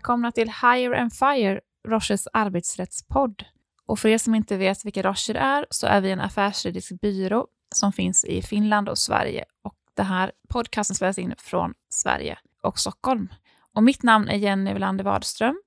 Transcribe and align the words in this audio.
välkomna 0.00 0.32
till 0.32 0.48
Hire 0.48 1.00
and 1.00 1.12
Fire, 1.12 1.60
Roches 1.88 2.28
arbetsrättspodd. 2.32 3.44
Och 3.86 3.98
för 3.98 4.08
er 4.08 4.18
som 4.18 4.34
inte 4.34 4.56
vet 4.56 4.84
vilka 4.84 5.02
Rocher 5.02 5.34
är 5.34 5.66
så 5.70 5.86
är 5.86 6.00
vi 6.00 6.10
en 6.10 6.20
affärsjuridisk 6.20 7.00
byrå 7.00 7.46
som 7.74 7.92
finns 7.92 8.24
i 8.24 8.42
Finland 8.42 8.88
och 8.88 8.98
Sverige. 8.98 9.44
Och 9.64 9.74
det 9.96 10.02
här 10.02 10.32
podcasten 10.48 10.96
spelas 10.96 11.18
in 11.18 11.34
från 11.38 11.74
Sverige 11.88 12.38
och 12.62 12.78
Stockholm. 12.78 13.28
Och 13.74 13.82
mitt 13.82 14.02
namn 14.02 14.28
är 14.28 14.36
Jenny 14.36 14.72
Welander 14.72 15.04
Wadström 15.04 15.60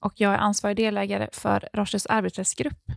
och 0.00 0.12
jag 0.16 0.34
är 0.34 0.38
ansvarig 0.38 0.76
delägare 0.76 1.28
för 1.32 1.68
Roches 1.72 2.06
arbetsrättsgrupp. 2.06 2.92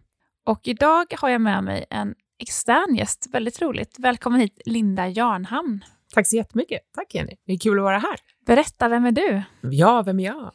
Och 0.46 0.60
idag 0.64 1.14
har 1.18 1.30
jag 1.30 1.42
med 1.42 1.64
mig 1.64 1.86
en 1.90 2.16
extern 2.40 2.96
gäst, 2.96 3.28
väldigt 3.32 3.62
roligt. 3.62 3.96
Välkommen 4.00 4.42
hit 4.42 4.62
Linda 4.66 5.08
Jarnhamn. 5.08 5.86
Tack 6.14 6.28
så 6.28 6.36
jättemycket. 6.36 6.82
Tack 6.96 7.16
Jenny. 7.16 7.36
Det 7.46 7.54
är 7.54 7.58
kul 7.58 7.80
att 7.80 7.84
vara 7.84 7.98
här. 7.98 8.20
Berätta, 8.52 8.88
vem 8.88 9.06
är 9.06 9.12
du? 9.12 9.44
Ja, 9.62 10.02
vem 10.02 10.20
är 10.20 10.24
jag? 10.24 10.52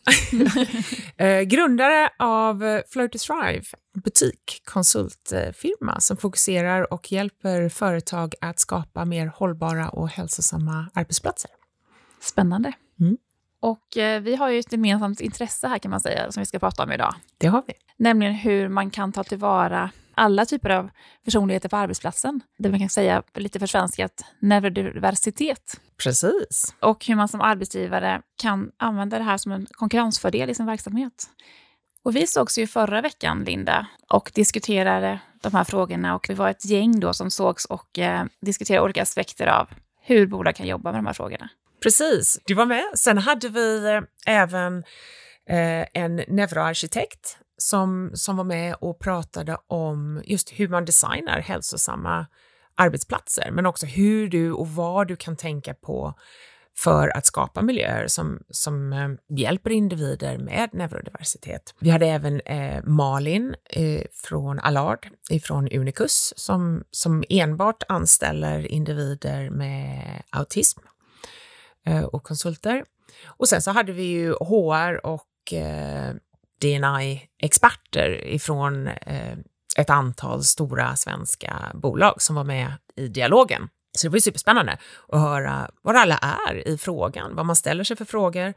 eh, 1.39 1.43
grundare 1.43 2.11
av 2.19 2.83
Flow 2.89 3.09
to 3.09 3.19
Thrive, 3.19 3.63
butik, 4.05 4.63
konsultfirma 4.65 6.01
som 6.01 6.17
fokuserar 6.17 6.93
och 6.93 7.13
hjälper 7.13 7.69
företag 7.69 8.35
att 8.41 8.59
skapa 8.59 9.05
mer 9.05 9.27
hållbara 9.27 9.89
och 9.89 10.09
hälsosamma 10.09 10.91
arbetsplatser. 10.95 11.51
Spännande. 12.21 12.73
Mm. 13.01 13.17
Och 13.61 13.97
eh, 13.97 14.21
vi 14.21 14.37
har 14.37 14.51
ju 14.51 14.59
ett 14.59 14.73
gemensamt 14.73 15.21
intresse 15.21 15.69
här 15.69 15.79
kan 15.79 15.91
man 15.91 16.01
säga, 16.01 16.33
som 16.33 16.41
vi 16.41 16.47
ska 16.47 16.59
prata 16.59 16.83
om 16.83 16.93
idag. 16.93 17.15
Det 17.39 17.47
har 17.47 17.63
vi. 17.67 17.73
Nämligen 17.97 18.35
hur 18.35 18.69
man 18.69 18.91
kan 18.91 19.13
ta 19.13 19.25
tillvara 19.25 19.91
alla 20.17 20.45
typer 20.45 20.71
av 20.71 20.91
personligheter 21.25 21.69
på 21.69 21.77
arbetsplatsen. 21.77 22.41
Det 22.59 22.71
man 22.71 22.81
kan 22.81 22.89
säga 22.89 23.23
lite 23.35 23.59
försvenskat 23.59 24.25
neurodiversitet. 24.41 25.81
Precis. 26.03 26.75
Och 26.81 27.07
hur 27.07 27.15
man 27.15 27.29
som 27.29 27.41
arbetsgivare 27.41 28.23
kan 28.43 28.71
använda 28.77 29.19
det 29.19 29.25
här 29.25 29.37
som 29.37 29.53
en 29.53 29.67
konkurrensfördel 29.71 30.51
i 30.51 30.55
sin 30.55 30.67
verksamhet. 30.67 31.29
Och 32.03 32.17
vi 32.17 32.27
sågs 32.27 32.59
ju 32.59 32.67
förra 32.67 33.01
veckan, 33.01 33.45
Linda, 33.45 33.87
och 34.09 34.31
diskuterade 34.35 35.21
de 35.43 35.55
här 35.55 35.65
frågorna 35.65 36.15
och 36.15 36.27
vi 36.29 36.35
var 36.35 36.49
ett 36.49 36.65
gäng 36.65 37.01
då 37.01 37.15
som 37.15 37.31
sågs 37.31 37.65
och 37.65 37.99
eh, 37.99 38.25
diskuterade 38.41 38.85
olika 38.85 39.03
aspekter 39.03 39.47
av 39.47 39.69
hur 40.03 40.27
bolag 40.27 40.57
kan 40.57 40.67
jobba 40.67 40.93
med 40.93 40.99
de 40.99 41.07
här 41.07 41.13
frågorna. 41.13 41.49
Precis, 41.83 42.41
du 42.47 42.55
var 42.55 42.67
med. 42.67 42.85
Sen 42.95 43.19
hade 43.19 43.49
vi 43.49 43.87
eh, 43.87 44.01
även 44.27 44.85
eh, 45.49 45.87
en 45.95 46.17
neuroarkitekt 46.29 47.39
som, 47.59 48.11
som 48.15 48.37
var 48.37 48.45
med 48.45 48.77
och 48.81 48.99
pratade 48.99 49.59
om 49.67 50.23
just 50.25 50.51
hur 50.51 50.69
man 50.69 50.85
designar 50.85 51.41
hälsosamma 51.41 52.27
arbetsplatser, 52.75 53.51
men 53.53 53.67
också 53.67 53.87
hur 53.87 54.29
du 54.29 54.53
och 54.53 54.69
vad 54.69 55.09
du 55.09 55.17
kan 55.17 55.37
tänka 55.37 55.75
på 55.75 56.15
för 56.79 57.17
att 57.17 57.27
skapa 57.27 57.63
miljöer 57.63 58.07
som, 58.07 58.43
som 58.51 58.93
eh, 58.93 59.37
hjälper 59.39 59.71
individer 59.71 60.39
med 60.39 60.71
neurodiversitet. 60.73 61.75
Vi 61.81 61.91
hade 61.91 62.07
även 62.07 62.41
eh, 62.41 62.85
Malin 62.85 63.55
eh, 63.71 64.03
från 64.13 64.59
Allard, 64.59 65.09
från 65.43 65.69
Unicus, 65.69 66.33
som, 66.37 66.85
som 66.91 67.25
enbart 67.29 67.83
anställer 67.89 68.67
individer 68.67 69.51
med 69.51 70.23
autism 70.31 70.81
eh, 71.87 72.05
och 72.05 72.23
konsulter. 72.23 72.85
Och 73.27 73.49
sen 73.49 73.63
så 73.63 73.71
hade 73.71 73.93
vi 73.93 74.03
ju 74.03 74.33
HR 74.33 75.07
och 75.07 75.53
eh, 75.53 76.15
DNI-experter 76.61 78.27
ifrån 78.27 78.89
eh, 78.89 79.39
ett 79.77 79.91
antal 79.91 80.45
stora 80.45 80.97
svenska 80.97 81.71
bolag 81.75 82.23
som 82.23 82.37
var 82.37 82.45
med 82.45 82.73
i 82.97 83.09
dialogen. 83.09 83.69
Så 83.99 84.07
det 84.07 84.11
var 84.11 84.17
ju 84.17 84.21
superspännande 84.21 84.79
att 85.09 85.21
höra 85.21 85.71
var 85.83 85.95
alla 85.95 86.19
är 86.19 86.69
i 86.69 86.79
frågan, 86.79 87.37
vad 87.37 87.47
man 87.47 87.57
ställer 87.57 87.85
sig 87.85 87.97
för 87.97 88.05
frågor, 88.05 88.55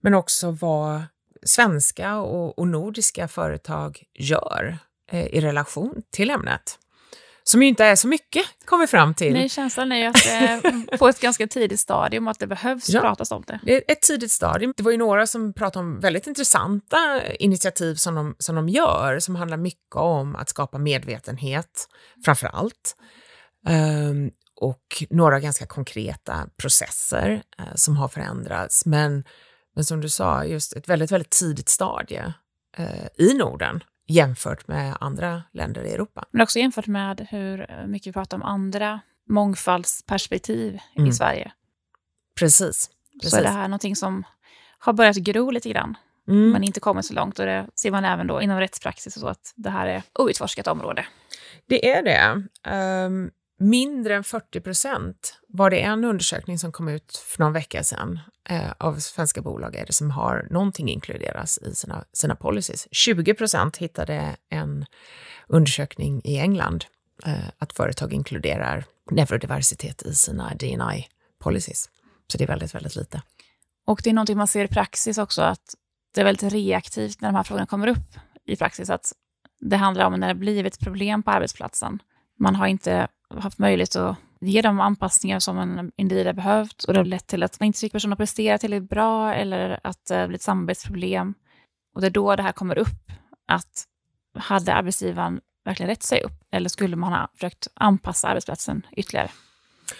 men 0.00 0.14
också 0.14 0.50
vad 0.50 1.02
svenska 1.42 2.16
och, 2.16 2.58
och 2.58 2.68
nordiska 2.68 3.28
företag 3.28 4.02
gör 4.14 4.78
eh, 5.12 5.26
i 5.26 5.40
relation 5.40 6.02
till 6.10 6.30
ämnet 6.30 6.78
som 7.50 7.62
ju 7.62 7.68
inte 7.68 7.84
är 7.84 7.96
så 7.96 8.08
mycket, 8.08 8.44
kommer 8.64 8.86
fram 8.86 9.14
till. 9.14 9.32
Nej, 9.32 9.48
känslan 9.48 9.92
är 9.92 9.96
ju 9.96 10.04
att 10.04 10.26
är 10.26 10.96
på 10.96 11.08
ett 11.08 11.20
ganska 11.20 11.46
tidigt 11.46 11.80
stadium 11.80 12.28
att 12.28 12.38
det 12.38 12.46
behövs 12.46 12.88
ja, 12.88 13.00
pratas 13.00 13.30
om 13.30 13.44
det. 13.46 13.60
Det 13.62 13.74
är 13.74 13.92
ett 13.92 14.02
tidigt 14.02 14.30
stadium. 14.30 14.74
Det 14.76 14.82
var 14.82 14.90
ju 14.90 14.96
några 14.96 15.26
som 15.26 15.52
pratade 15.52 15.86
om 15.86 16.00
väldigt 16.00 16.26
intressanta 16.26 17.22
initiativ 17.38 17.94
som 17.94 18.14
de, 18.14 18.36
som 18.38 18.54
de 18.54 18.68
gör, 18.68 19.18
som 19.18 19.36
handlar 19.36 19.56
mycket 19.56 19.96
om 19.96 20.36
att 20.36 20.48
skapa 20.48 20.78
medvetenhet, 20.78 21.88
framför 22.24 22.46
allt. 22.46 22.96
Um, 23.68 24.30
och 24.60 25.04
några 25.10 25.40
ganska 25.40 25.66
konkreta 25.66 26.46
processer 26.56 27.42
uh, 27.60 27.74
som 27.74 27.96
har 27.96 28.08
förändrats. 28.08 28.86
Men, 28.86 29.24
men 29.74 29.84
som 29.84 30.00
du 30.00 30.08
sa, 30.08 30.44
just 30.44 30.76
ett 30.76 30.88
väldigt, 30.88 31.12
väldigt 31.12 31.30
tidigt 31.30 31.68
stadie 31.68 32.34
uh, 32.78 33.26
i 33.26 33.34
Norden 33.34 33.80
jämfört 34.10 34.68
med 34.68 34.96
andra 35.00 35.42
länder 35.52 35.84
i 35.84 35.92
Europa. 35.92 36.24
Men 36.30 36.42
också 36.42 36.58
jämfört 36.58 36.86
med 36.86 37.26
hur 37.30 37.86
mycket 37.86 38.06
vi 38.06 38.12
pratar 38.12 38.36
om 38.36 38.42
andra 38.42 39.00
mångfaldsperspektiv 39.28 40.78
mm. 40.96 41.10
i 41.10 41.12
Sverige. 41.12 41.52
Precis, 42.38 42.90
Precis. 43.12 43.30
Så 43.30 43.36
är 43.36 43.42
det 43.42 43.48
här 43.48 43.68
någonting 43.68 43.96
som 43.96 44.24
har 44.78 44.92
börjat 44.92 45.16
gro 45.16 45.50
lite 45.50 45.68
grann, 45.68 45.96
mm. 46.28 46.50
men 46.50 46.64
inte 46.64 46.80
kommit 46.80 47.06
så 47.06 47.14
långt. 47.14 47.38
Och 47.38 47.46
det 47.46 47.66
ser 47.74 47.90
man 47.90 48.04
även 48.04 48.26
då 48.26 48.42
inom 48.42 48.60
rättspraxis 48.60 49.16
och 49.16 49.20
så, 49.20 49.28
att 49.28 49.52
det 49.56 49.70
här 49.70 49.86
är 49.86 50.02
outforskat 50.18 50.66
område. 50.66 51.06
Det 51.66 51.90
är 51.90 52.02
det. 52.02 52.42
Um, 53.06 53.30
mindre 53.60 54.14
än 54.14 54.24
40 54.24 54.60
procent 54.60 55.40
var 55.48 55.70
det 55.70 55.80
en 55.80 56.04
undersökning 56.04 56.58
som 56.58 56.72
kom 56.72 56.88
ut 56.88 57.16
för 57.16 57.42
någon 57.42 57.52
vecka 57.52 57.84
sedan 57.84 58.18
eh, 58.48 58.72
av 58.78 58.98
svenska 58.98 59.42
bolag 59.42 59.76
är 59.76 59.86
det 59.86 59.92
som 59.92 60.10
har 60.10 60.46
någonting 60.50 60.88
inkluderas 60.88 61.58
i 61.58 61.74
sina, 61.74 62.04
sina 62.12 62.36
policies. 62.36 62.88
20 62.90 63.34
procent 63.34 63.76
hittade 63.76 64.36
en 64.48 64.86
undersökning 65.46 66.20
i 66.24 66.38
England 66.38 66.84
eh, 67.26 67.48
att 67.58 67.72
företag 67.72 68.12
inkluderar 68.12 68.84
neurodiversitet 69.10 70.02
i 70.02 70.14
sina 70.14 70.54
DNI 70.54 71.06
policies. 71.38 71.90
Så 72.26 72.38
det 72.38 72.44
är 72.44 72.48
väldigt, 72.48 72.74
väldigt 72.74 72.96
lite. 72.96 73.22
Och 73.86 74.00
det 74.04 74.10
är 74.10 74.14
någonting 74.14 74.36
man 74.36 74.48
ser 74.48 74.64
i 74.64 74.68
praxis 74.68 75.18
också, 75.18 75.42
att 75.42 75.74
det 76.14 76.20
är 76.20 76.24
väldigt 76.24 76.52
reaktivt 76.52 77.20
när 77.20 77.28
de 77.28 77.36
här 77.36 77.42
frågorna 77.42 77.66
kommer 77.66 77.88
upp 77.88 78.18
i 78.46 78.56
praxis, 78.56 78.90
att 78.90 79.12
det 79.60 79.76
handlar 79.76 80.04
om 80.04 80.20
när 80.20 80.28
det 80.28 80.34
blivit 80.34 80.80
problem 80.80 81.22
på 81.22 81.30
arbetsplatsen. 81.30 82.02
Man 82.38 82.56
har 82.56 82.66
inte 82.66 83.08
haft 83.38 83.58
möjlighet 83.58 83.96
att 83.96 84.16
ge 84.40 84.62
de 84.62 84.80
anpassningar 84.80 85.38
som 85.38 85.58
en 85.58 85.92
individ 85.96 86.26
har 86.26 86.32
behövt 86.32 86.84
och 86.84 86.92
det 86.92 87.00
har 87.00 87.04
lett 87.04 87.26
till 87.26 87.42
att 87.42 87.60
man 87.60 87.66
inte 87.66 87.78
fick 87.78 87.92
personen 87.92 88.12
att 88.12 88.18
prestera 88.18 88.58
tillräckligt 88.58 88.90
bra 88.90 89.34
eller 89.34 89.80
att 89.84 90.06
det 90.08 90.28
blir 90.28 90.36
ett 90.36 90.42
samarbetsproblem. 90.42 91.34
Och 91.94 92.00
det 92.00 92.06
är 92.06 92.10
då 92.10 92.36
det 92.36 92.42
här 92.42 92.52
kommer 92.52 92.78
upp, 92.78 93.12
att 93.48 93.84
hade 94.34 94.74
arbetsgivaren 94.74 95.40
verkligen 95.64 95.90
rätt 95.90 96.02
sig 96.02 96.22
upp 96.22 96.42
eller 96.52 96.68
skulle 96.68 96.96
man 96.96 97.12
ha 97.12 97.30
försökt 97.34 97.68
anpassa 97.74 98.28
arbetsplatsen 98.28 98.86
ytterligare? 98.92 99.30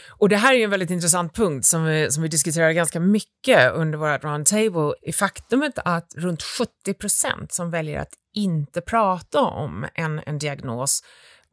Och 0.09 0.29
det 0.29 0.37
här 0.37 0.55
är 0.55 0.65
en 0.65 0.71
väldigt 0.71 0.91
intressant 0.91 1.35
punkt 1.35 1.67
som 1.67 1.85
vi, 1.85 2.11
som 2.11 2.23
vi 2.23 2.29
diskuterar 2.29 2.73
ganska 2.73 3.01
mycket 3.01 3.73
under 3.73 3.99
vårt 3.99 4.25
roundtable, 4.25 4.93
i 5.03 5.13
faktumet 5.13 5.79
att 5.85 6.15
runt 6.17 6.43
70 6.43 6.95
procent 6.95 7.53
som 7.53 7.71
väljer 7.71 8.01
att 8.01 8.15
inte 8.35 8.81
prata 8.81 9.41
om 9.41 9.87
en, 9.95 10.21
en 10.27 10.39
diagnos 10.39 11.03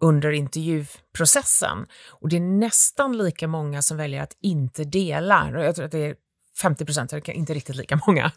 under 0.02 0.31
intervjuprocessen. 0.31 1.85
Och 2.09 2.30
det 2.30 2.35
är 2.35 2.41
nästan 2.41 3.18
lika 3.18 3.47
många 3.47 3.81
som 3.81 3.97
väljer 3.97 4.22
att 4.22 4.38
inte 4.41 4.84
dela. 4.84 5.52
Jag 5.53 5.75
tror 5.75 5.85
att 5.85 5.91
det 5.91 6.06
är 6.06 6.16
50 6.62 6.85
procent, 6.85 7.13
inte 7.28 7.53
riktigt 7.53 7.75
lika 7.75 8.00
många. 8.08 8.31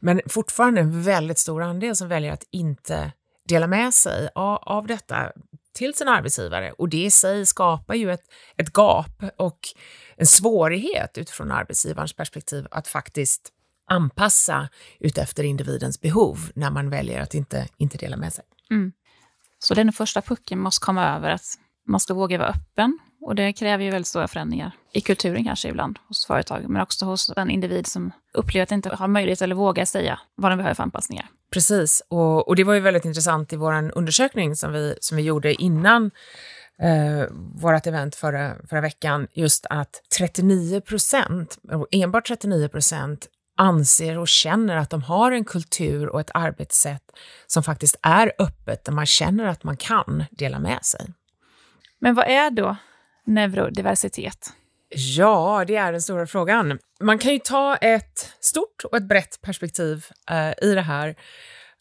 Men 0.00 0.20
fortfarande 0.26 0.80
en 0.80 1.02
väldigt 1.02 1.38
stor 1.38 1.62
andel 1.62 1.96
som 1.96 2.08
väljer 2.08 2.32
att 2.32 2.44
inte 2.50 3.12
dela 3.48 3.66
med 3.66 3.94
sig 3.94 4.28
av, 4.34 4.56
av 4.56 4.86
detta 4.86 5.32
till 5.74 5.94
sin 5.94 6.08
arbetsgivare. 6.08 6.72
Och 6.72 6.88
det 6.88 7.04
i 7.04 7.10
sig 7.10 7.46
skapar 7.46 7.94
ju 7.94 8.12
ett, 8.12 8.24
ett 8.56 8.72
gap 8.72 9.24
och 9.36 9.58
en 10.16 10.26
svårighet 10.26 11.18
utifrån 11.18 11.50
arbetsgivarens 11.50 12.12
perspektiv 12.12 12.66
att 12.70 12.88
faktiskt 12.88 13.52
anpassa 13.90 14.68
utefter 15.00 15.44
individens 15.44 16.00
behov 16.00 16.38
när 16.54 16.70
man 16.70 16.90
väljer 16.90 17.20
att 17.20 17.34
inte, 17.34 17.68
inte 17.76 17.98
dela 17.98 18.16
med 18.16 18.32
sig. 18.32 18.44
Mm. 18.70 18.92
Så 19.62 19.74
den 19.74 19.92
första 19.92 20.22
pucken 20.22 20.58
måste 20.58 20.84
komma 20.84 21.16
över, 21.16 21.30
att 21.30 21.44
man 21.88 22.00
ska 22.00 22.14
våga 22.14 22.38
vara 22.38 22.48
öppen. 22.48 22.98
Och 23.20 23.34
det 23.34 23.52
kräver 23.52 23.84
ju 23.84 23.90
väldigt 23.90 24.06
stora 24.06 24.28
förändringar 24.28 24.72
i 24.92 25.00
kulturen 25.00 25.44
kanske 25.44 25.68
ibland 25.68 25.98
hos 26.08 26.26
företag, 26.26 26.68
men 26.68 26.82
också 26.82 27.04
hos 27.04 27.26
den 27.26 27.50
individ 27.50 27.86
som 27.86 28.12
upplever 28.34 28.62
att 28.62 28.72
inte 28.72 28.88
har 28.88 29.08
möjlighet 29.08 29.42
eller 29.42 29.54
vågar 29.54 29.84
säga 29.84 30.20
vad 30.34 30.50
den 30.50 30.58
behöver 30.58 30.74
för 30.74 30.82
anpassningar. 30.82 31.26
Precis, 31.52 32.02
och, 32.08 32.48
och 32.48 32.56
det 32.56 32.64
var 32.64 32.74
ju 32.74 32.80
väldigt 32.80 33.04
intressant 33.04 33.52
i 33.52 33.56
vår 33.56 33.90
undersökning 33.94 34.56
som 34.56 34.72
vi, 34.72 34.94
som 35.00 35.16
vi 35.16 35.22
gjorde 35.22 35.54
innan 35.54 36.10
eh, 36.78 37.26
vårt 37.54 37.86
event 37.86 38.14
förra, 38.14 38.54
förra 38.70 38.80
veckan, 38.80 39.26
just 39.32 39.66
att 39.70 40.02
39 40.18 40.80
procent, 40.80 41.58
enbart 41.90 42.26
39 42.26 42.68
procent 42.68 43.26
anser 43.56 44.18
och 44.18 44.28
känner 44.28 44.76
att 44.76 44.90
de 44.90 45.02
har 45.02 45.32
en 45.32 45.44
kultur 45.44 46.08
och 46.08 46.20
ett 46.20 46.30
arbetssätt 46.34 47.02
som 47.46 47.62
faktiskt 47.62 47.96
är 48.02 48.32
öppet, 48.38 48.84
där 48.84 48.92
man 48.92 49.06
känner 49.06 49.44
att 49.44 49.64
man 49.64 49.76
kan 49.76 50.24
dela 50.30 50.58
med 50.58 50.84
sig. 50.84 51.06
Men 51.98 52.14
vad 52.14 52.26
är 52.26 52.50
då 52.50 52.76
neurodiversitet? 53.26 54.52
Ja, 54.94 55.64
det 55.66 55.76
är 55.76 55.92
den 55.92 56.02
stora 56.02 56.26
frågan. 56.26 56.78
Man 57.00 57.18
kan 57.18 57.32
ju 57.32 57.38
ta 57.38 57.76
ett 57.76 58.32
stort 58.40 58.84
och 58.84 58.96
ett 58.96 59.08
brett 59.08 59.40
perspektiv 59.42 60.06
eh, 60.30 60.68
i 60.68 60.74
det 60.74 60.82
här. 60.82 61.16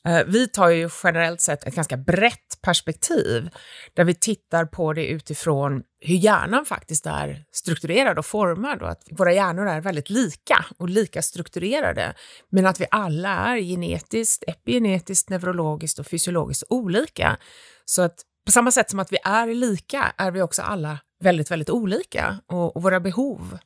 Eh, 0.08 0.24
vi 0.28 0.48
tar 0.48 0.70
ju 0.70 0.90
generellt 1.04 1.42
sett 1.42 1.68
ett 1.68 1.76
ganska 1.76 1.98
brett 1.98 2.62
perspektiv 2.62 3.50
där 3.94 4.04
vi 4.04 4.16
tittar 4.16 4.66
på 4.66 4.94
det 4.94 5.08
utifrån 5.08 5.84
hur 6.00 6.16
hjärnan 6.16 6.66
faktiskt 6.66 7.06
är 7.06 7.44
strukturerad 7.52 8.20
och 8.20 8.26
formad 8.26 8.82
och 8.82 8.90
att 8.90 9.04
våra 9.12 9.34
hjärnor 9.34 9.68
är 9.68 9.82
väldigt 9.82 10.10
lika 10.10 10.66
och 10.78 10.90
lika 10.90 11.22
strukturerade, 11.22 12.14
men 12.50 12.66
att 12.66 12.82
vi 12.82 12.86
alla 12.92 13.30
är 13.30 13.58
genetiskt, 13.58 14.44
epigenetiskt, 14.48 15.30
neurologiskt 15.30 16.00
och 16.00 16.08
fysiologiskt 16.08 16.64
olika. 16.70 17.38
Så 17.86 18.02
att 18.02 18.16
på 18.46 18.52
samma 18.52 18.72
sätt 18.72 18.90
som 18.90 19.00
att 19.00 19.12
vi 19.12 19.18
är 19.24 19.48
lika 19.48 20.14
är 20.18 20.32
vi 20.32 20.42
också 20.42 20.62
alla 20.62 21.00
väldigt, 21.24 21.52
väldigt 21.52 21.70
olika 21.70 22.40
och, 22.48 22.76
och 22.76 22.84
våra 22.84 23.00
behov 23.00 23.58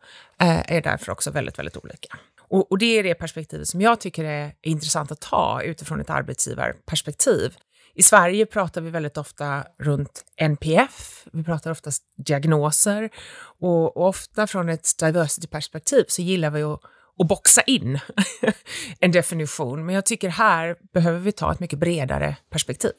eh, 0.42 0.72
är 0.72 0.82
därför 0.82 1.12
också 1.12 1.32
väldigt, 1.32 1.60
väldigt 1.60 1.78
olika. 1.78 2.18
Och, 2.50 2.71
och, 2.71 2.77
det 2.77 3.00
är 3.00 3.03
det 3.03 3.15
perspektivet 3.15 3.68
som 3.68 3.81
jag 3.81 4.00
tycker 4.00 4.24
är 4.24 4.53
intressant 4.62 5.12
att 5.12 5.21
ta 5.21 5.62
utifrån 5.62 6.01
ett 6.01 6.09
arbetsgivarperspektiv. 6.09 7.56
I 7.95 8.03
Sverige 8.03 8.45
pratar 8.45 8.81
vi 8.81 8.89
väldigt 8.89 9.18
ofta 9.18 9.63
runt 9.80 10.24
NPF, 10.38 11.25
vi 11.33 11.44
pratar 11.44 11.71
oftast 11.71 12.03
diagnoser 12.18 13.09
och, 13.59 13.97
och 13.97 14.07
ofta 14.07 14.47
från 14.47 14.69
ett 14.69 14.89
diversity-perspektiv 15.00 16.06
så 16.07 16.21
gillar 16.21 16.50
vi 16.50 16.63
att, 16.63 16.80
att 17.19 17.27
boxa 17.27 17.62
in 17.62 18.00
en 19.00 19.12
definition. 19.12 19.86
Men 19.86 19.95
jag 19.95 20.06
tycker 20.06 20.30
här 20.30 20.75
behöver 20.94 21.19
vi 21.19 21.31
ta 21.31 21.51
ett 21.51 21.59
mycket 21.59 21.80
bredare 21.80 22.38
perspektiv. 22.50 22.91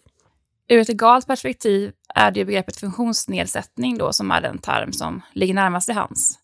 Ur 0.68 0.80
ett 0.80 0.88
legalt 0.88 1.26
perspektiv 1.26 1.92
är 2.14 2.30
det 2.30 2.44
begreppet 2.44 2.76
funktionsnedsättning 2.76 3.98
då 3.98 4.12
som 4.12 4.30
är 4.30 4.40
den 4.40 4.58
term 4.58 4.92
som 4.92 5.22
ligger 5.32 5.54
närmast 5.54 5.88
i 5.88 5.92
hands. 5.92 6.38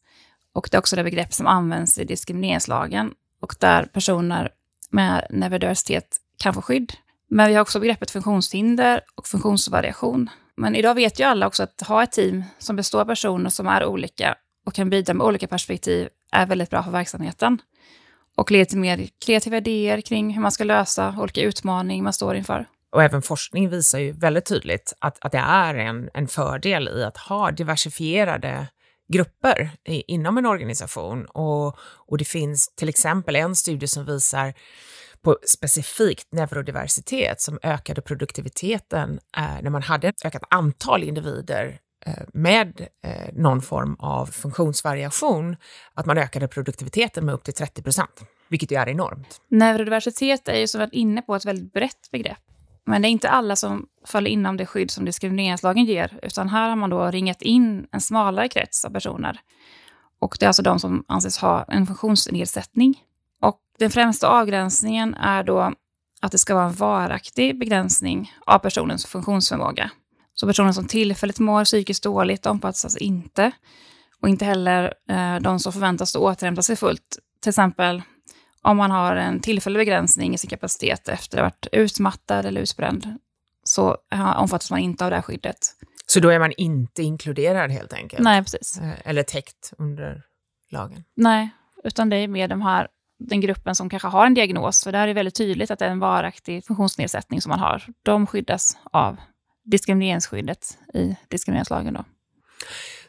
Och 0.52 0.68
det 0.70 0.76
är 0.76 0.78
också 0.78 0.96
det 0.96 1.04
begrepp 1.04 1.32
som 1.34 1.46
används 1.46 1.98
i 1.98 2.04
diskrimineringslagen 2.04 3.12
och 3.40 3.54
där 3.60 3.84
personer 3.84 4.50
med 4.90 5.26
neurodiversitet 5.30 6.16
kan 6.42 6.54
få 6.54 6.62
skydd. 6.62 6.92
Men 7.30 7.48
vi 7.48 7.54
har 7.54 7.62
också 7.62 7.80
begreppet 7.80 8.10
funktionshinder 8.10 9.00
och 9.14 9.26
funktionsvariation. 9.26 10.30
Men 10.56 10.74
idag 10.74 10.94
vet 10.94 11.20
ju 11.20 11.24
alla 11.24 11.46
också 11.46 11.62
att 11.62 11.80
ha 11.88 12.02
ett 12.02 12.12
team 12.12 12.44
som 12.58 12.76
består 12.76 13.00
av 13.00 13.04
personer 13.04 13.50
som 13.50 13.66
är 13.66 13.84
olika 13.84 14.34
och 14.66 14.74
kan 14.74 14.90
bidra 14.90 15.14
med 15.14 15.26
olika 15.26 15.46
perspektiv 15.46 16.08
är 16.32 16.46
väldigt 16.46 16.70
bra 16.70 16.82
för 16.82 16.90
verksamheten. 16.90 17.58
Och 18.36 18.50
leder 18.50 18.64
till 18.64 18.78
mer 18.78 19.08
kreativa 19.24 19.56
idéer 19.56 20.00
kring 20.00 20.34
hur 20.34 20.42
man 20.42 20.52
ska 20.52 20.64
lösa 20.64 21.14
olika 21.18 21.40
utmaningar 21.40 22.04
man 22.04 22.12
står 22.12 22.36
inför. 22.36 22.66
Och 22.92 23.02
även 23.02 23.22
forskning 23.22 23.68
visar 23.68 23.98
ju 23.98 24.12
väldigt 24.12 24.46
tydligt 24.46 24.92
att, 24.98 25.24
att 25.24 25.32
det 25.32 25.38
är 25.38 25.74
en, 25.74 26.10
en 26.14 26.28
fördel 26.28 26.88
i 26.88 27.04
att 27.04 27.16
ha 27.16 27.50
diversifierade 27.50 28.66
grupper 29.12 29.70
i, 29.84 30.02
inom 30.12 30.38
en 30.38 30.46
organisation. 30.46 31.24
Och, 31.24 31.76
och 31.80 32.18
det 32.18 32.24
finns 32.24 32.74
till 32.74 32.88
exempel 32.88 33.36
en 33.36 33.56
studie 33.56 33.86
som 33.86 34.04
visar 34.04 34.54
på 35.22 35.38
specifikt 35.46 36.32
neurodiversitet 36.32 37.40
som 37.40 37.58
ökade 37.62 38.02
produktiviteten 38.02 39.20
eh, 39.36 39.62
när 39.62 39.70
man 39.70 39.82
hade 39.82 40.08
ett 40.08 40.24
ökat 40.24 40.42
antal 40.50 41.02
individer 41.02 41.78
eh, 42.06 42.12
med 42.32 42.88
eh, 43.04 43.32
någon 43.32 43.62
form 43.62 43.96
av 43.98 44.26
funktionsvariation, 44.26 45.56
att 45.94 46.06
man 46.06 46.18
ökade 46.18 46.48
produktiviteten 46.48 47.26
med 47.26 47.34
upp 47.34 47.44
till 47.44 47.54
30 47.54 47.82
procent, 47.82 48.22
vilket 48.48 48.72
ju 48.72 48.76
är 48.76 48.88
enormt. 48.88 49.40
Neurodiversitet 49.48 50.48
är 50.48 50.58
ju 50.58 50.66
som 50.66 50.78
varit 50.78 50.92
inne 50.92 51.22
på 51.22 51.34
ett 51.34 51.44
väldigt 51.44 51.72
brett 51.72 52.10
begrepp. 52.10 52.51
Men 52.86 53.02
det 53.02 53.08
är 53.08 53.10
inte 53.10 53.30
alla 53.30 53.56
som 53.56 53.86
faller 54.06 54.30
inom 54.30 54.56
det 54.56 54.66
skydd 54.66 54.90
som 54.90 55.04
diskrimineringslagen 55.04 55.84
ger, 55.84 56.18
utan 56.22 56.48
här 56.48 56.68
har 56.68 56.76
man 56.76 56.90
då 56.90 57.06
ringat 57.06 57.42
in 57.42 57.86
en 57.92 58.00
smalare 58.00 58.48
krets 58.48 58.84
av 58.84 58.90
personer. 58.90 59.40
Och 60.20 60.36
det 60.40 60.44
är 60.44 60.48
alltså 60.48 60.62
de 60.62 60.78
som 60.78 61.04
anses 61.08 61.38
ha 61.38 61.64
en 61.64 61.86
funktionsnedsättning. 61.86 63.02
Och 63.40 63.58
den 63.78 63.90
främsta 63.90 64.28
avgränsningen 64.28 65.14
är 65.14 65.44
då 65.44 65.72
att 66.20 66.32
det 66.32 66.38
ska 66.38 66.54
vara 66.54 66.66
en 66.66 66.74
varaktig 66.74 67.58
begränsning 67.58 68.32
av 68.46 68.58
personens 68.58 69.06
funktionsförmåga. 69.06 69.90
Så 70.34 70.46
personer 70.46 70.72
som 70.72 70.86
tillfälligt 70.86 71.38
mår 71.38 71.64
psykiskt 71.64 72.02
dåligt 72.02 72.46
omfattas 72.46 72.96
inte. 72.96 73.52
Och 74.20 74.28
inte 74.28 74.44
heller 74.44 74.94
eh, 75.08 75.36
de 75.40 75.58
som 75.58 75.72
förväntas 75.72 76.16
återhämta 76.16 76.62
sig 76.62 76.76
fullt. 76.76 77.18
Till 77.42 77.50
exempel 77.50 78.02
om 78.62 78.76
man 78.76 78.90
har 78.90 79.16
en 79.16 79.40
tillfällig 79.40 79.80
begränsning 79.80 80.34
i 80.34 80.38
sin 80.38 80.50
kapacitet 80.50 81.08
efter 81.08 81.38
att 81.38 81.42
ha 81.42 81.44
varit 81.44 81.66
utmattad 81.72 82.46
eller 82.46 82.60
utbränd, 82.60 83.18
så 83.64 83.96
omfattas 84.36 84.70
man 84.70 84.80
inte 84.80 85.04
av 85.04 85.10
det 85.10 85.16
här 85.16 85.22
skyddet. 85.22 85.58
Så 86.06 86.20
då 86.20 86.28
är 86.28 86.38
man 86.38 86.52
inte 86.52 87.02
inkluderad 87.02 87.70
helt 87.70 87.92
enkelt? 87.92 88.22
Nej, 88.22 88.42
precis. 88.42 88.78
Eh, 88.78 88.92
eller 89.04 89.22
täckt 89.22 89.72
under 89.78 90.22
lagen? 90.70 91.04
Nej, 91.14 91.50
utan 91.84 92.08
det 92.08 92.16
är 92.16 92.28
mer 92.28 92.48
de 92.48 92.62
här, 92.62 92.88
den 93.18 93.40
gruppen 93.40 93.74
som 93.74 93.88
kanske 93.88 94.08
har 94.08 94.26
en 94.26 94.34
diagnos, 94.34 94.84
för 94.84 94.92
där 94.92 95.00
är 95.00 95.06
det 95.06 95.12
väldigt 95.12 95.34
tydligt 95.34 95.70
att 95.70 95.78
det 95.78 95.84
är 95.84 95.90
en 95.90 95.98
varaktig 95.98 96.64
funktionsnedsättning 96.64 97.40
som 97.40 97.50
man 97.50 97.58
har. 97.58 97.82
De 98.02 98.26
skyddas 98.26 98.76
av 98.84 99.16
diskrimineringsskyddet 99.64 100.78
i 100.94 101.16
diskrimineringslagen. 101.28 101.94
Då. 101.94 102.04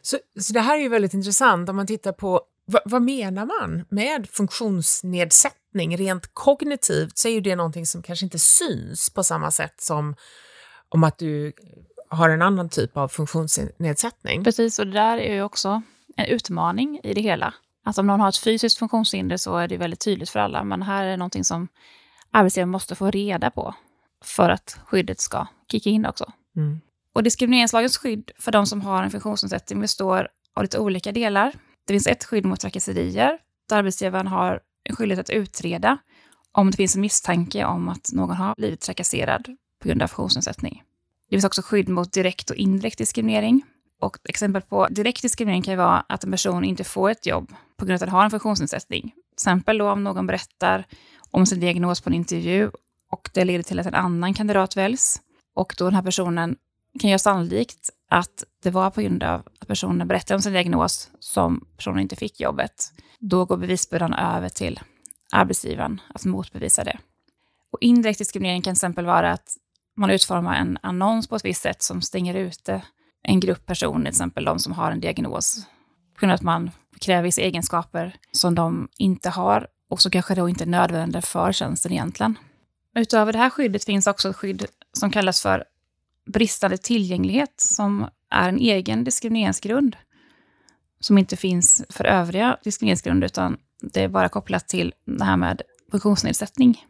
Så, 0.02 0.18
så 0.40 0.52
det 0.52 0.60
här 0.60 0.76
är 0.76 0.82
ju 0.82 0.88
väldigt 0.88 1.14
intressant 1.14 1.68
om 1.68 1.76
man 1.76 1.86
tittar 1.86 2.12
på 2.12 2.42
Va, 2.66 2.80
vad 2.84 3.02
menar 3.02 3.46
man 3.46 3.84
med 3.88 4.28
funktionsnedsättning? 4.28 5.96
Rent 5.96 6.34
kognitivt 6.34 7.18
så 7.18 7.28
är 7.28 7.32
ju 7.32 7.40
det 7.40 7.56
någonting 7.56 7.86
som 7.86 8.02
kanske 8.02 8.26
inte 8.26 8.38
syns 8.38 9.10
på 9.10 9.24
samma 9.24 9.50
sätt 9.50 9.80
som 9.80 10.14
om 10.88 11.04
att 11.04 11.18
du 11.18 11.52
har 12.08 12.28
en 12.28 12.42
annan 12.42 12.68
typ 12.68 12.96
av 12.96 13.08
funktionsnedsättning. 13.08 14.44
Precis, 14.44 14.78
och 14.78 14.86
det 14.86 14.92
där 14.92 15.18
är 15.18 15.34
ju 15.34 15.42
också 15.42 15.82
en 16.16 16.26
utmaning 16.26 17.00
i 17.02 17.14
det 17.14 17.20
hela. 17.20 17.54
Att 17.84 17.98
om 17.98 18.06
någon 18.06 18.20
har 18.20 18.28
ett 18.28 18.36
fysiskt 18.36 18.78
funktionshinder 18.78 19.36
så 19.36 19.56
är 19.56 19.68
det 19.68 19.76
väldigt 19.76 20.00
tydligt 20.00 20.30
för 20.30 20.40
alla, 20.40 20.64
men 20.64 20.82
här 20.82 21.04
är 21.04 21.16
någonting 21.16 21.44
som 21.44 21.68
arbetsgivaren 22.30 22.70
måste 22.70 22.94
få 22.94 23.10
reda 23.10 23.50
på 23.50 23.74
för 24.24 24.50
att 24.50 24.78
skyddet 24.86 25.20
ska 25.20 25.46
kicka 25.70 25.90
in 25.90 26.06
också. 26.06 26.32
Mm. 26.56 26.80
Och 27.12 27.22
diskrimineringslagens 27.22 27.98
skydd 27.98 28.30
för 28.38 28.52
de 28.52 28.66
som 28.66 28.80
har 28.80 29.02
en 29.02 29.10
funktionsnedsättning 29.10 29.80
består 29.80 30.28
av 30.54 30.62
lite 30.62 30.78
olika 30.78 31.12
delar. 31.12 31.52
Det 31.86 31.92
finns 31.92 32.06
ett 32.06 32.24
skydd 32.24 32.44
mot 32.44 32.60
trakasserier, 32.60 33.38
där 33.68 33.76
arbetsgivaren 33.76 34.26
har 34.26 34.60
en 34.84 34.96
skyldighet 34.96 35.30
att 35.30 35.36
utreda 35.36 35.98
om 36.52 36.70
det 36.70 36.76
finns 36.76 36.94
en 36.94 37.00
misstanke 37.00 37.64
om 37.64 37.88
att 37.88 38.12
någon 38.12 38.36
har 38.36 38.54
blivit 38.56 38.80
trakasserad 38.80 39.56
på 39.82 39.88
grund 39.88 40.02
av 40.02 40.06
funktionsnedsättning. 40.06 40.82
Det 41.28 41.36
finns 41.36 41.44
också 41.44 41.62
skydd 41.62 41.88
mot 41.88 42.12
direkt 42.12 42.50
och 42.50 42.56
indirekt 42.56 42.98
diskriminering. 42.98 43.62
Och 44.00 44.16
exempel 44.28 44.62
på 44.62 44.86
direkt 44.88 45.22
diskriminering 45.22 45.62
kan 45.62 45.72
ju 45.72 45.78
vara 45.78 46.04
att 46.08 46.24
en 46.24 46.30
person 46.30 46.64
inte 46.64 46.84
får 46.84 47.10
ett 47.10 47.26
jobb 47.26 47.54
på 47.76 47.84
grund 47.84 47.92
av 47.92 47.94
att 47.94 48.00
den 48.00 48.08
har 48.08 48.24
en 48.24 48.30
funktionsnedsättning. 48.30 49.02
Till 49.02 49.32
exempel 49.32 49.78
då 49.78 49.90
om 49.90 50.04
någon 50.04 50.26
berättar 50.26 50.86
om 51.30 51.46
sin 51.46 51.60
diagnos 51.60 52.00
på 52.00 52.10
en 52.10 52.14
intervju 52.14 52.70
och 53.10 53.30
det 53.34 53.44
leder 53.44 53.62
till 53.62 53.80
att 53.80 53.86
en 53.86 53.94
annan 53.94 54.34
kandidat 54.34 54.76
väljs. 54.76 55.20
Och 55.54 55.74
då 55.78 55.84
den 55.84 55.94
här 55.94 56.02
personen 56.02 56.56
kan 57.00 57.10
göra 57.10 57.18
sannolikt 57.18 57.90
att 58.10 58.44
det 58.62 58.70
var 58.70 58.90
på 58.90 59.00
grund 59.00 59.22
av 59.22 59.42
personen 59.64 60.08
berättade 60.08 60.34
om 60.34 60.42
sin 60.42 60.52
diagnos 60.52 61.10
som 61.18 61.66
personen 61.76 62.00
inte 62.00 62.16
fick 62.16 62.40
jobbet. 62.40 62.92
Då 63.18 63.44
går 63.44 63.56
bevisbördan 63.56 64.14
över 64.14 64.48
till 64.48 64.80
arbetsgivaren 65.32 66.00
att 66.14 66.24
motbevisa 66.24 66.84
det. 66.84 66.98
Och 67.72 67.78
indirekt 67.80 68.18
diskriminering 68.18 68.62
kan 68.62 68.74
till 68.74 68.78
exempel 68.78 69.06
vara 69.06 69.32
att 69.32 69.56
man 69.96 70.10
utformar 70.10 70.54
en 70.54 70.78
annons 70.82 71.28
på 71.28 71.36
ett 71.36 71.44
visst 71.44 71.62
sätt 71.62 71.82
som 71.82 72.02
stänger 72.02 72.34
ute 72.34 72.82
en 73.22 73.40
grupp 73.40 73.66
personer, 73.66 74.00
till 74.00 74.08
exempel 74.08 74.44
de 74.44 74.58
som 74.58 74.72
har 74.72 74.90
en 74.90 75.00
diagnos, 75.00 75.66
på 76.14 76.20
grund 76.20 76.32
av 76.32 76.34
att 76.34 76.42
man 76.42 76.70
kräver 77.00 77.22
vissa 77.22 77.40
egenskaper 77.40 78.16
som 78.32 78.54
de 78.54 78.88
inte 78.98 79.30
har 79.30 79.66
och 79.90 80.02
som 80.02 80.10
kanske 80.10 80.34
då 80.34 80.48
inte 80.48 80.64
är 80.64 80.68
nödvändiga 80.68 81.22
för 81.22 81.52
tjänsten 81.52 81.92
egentligen. 81.92 82.38
Utöver 82.94 83.32
det 83.32 83.38
här 83.38 83.50
skyddet 83.50 83.84
finns 83.84 84.06
också 84.06 84.30
ett 84.30 84.36
skydd 84.36 84.66
som 84.92 85.10
kallas 85.10 85.42
för 85.42 85.64
bristande 86.26 86.78
tillgänglighet 86.78 87.54
som 87.56 88.06
är 88.34 88.48
en 88.48 88.58
egen 88.58 89.04
diskrimineringsgrund 89.04 89.96
som 91.00 91.18
inte 91.18 91.36
finns 91.36 91.84
för 91.90 92.04
övriga 92.04 92.56
diskrimineringsgrunder, 92.64 93.26
utan 93.26 93.56
det 93.82 94.02
är 94.02 94.08
bara 94.08 94.28
kopplat 94.28 94.68
till 94.68 94.94
det 95.04 95.24
här 95.24 95.36
med 95.36 95.62
funktionsnedsättning. 95.90 96.84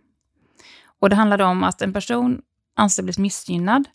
Och 1.00 1.10
det 1.10 1.16
handlar 1.16 1.40
om 1.40 1.64
att 1.64 1.82
en 1.82 1.92
person 1.92 2.42
anses 2.76 3.02
blivit 3.02 3.18
missgynnad 3.18 3.88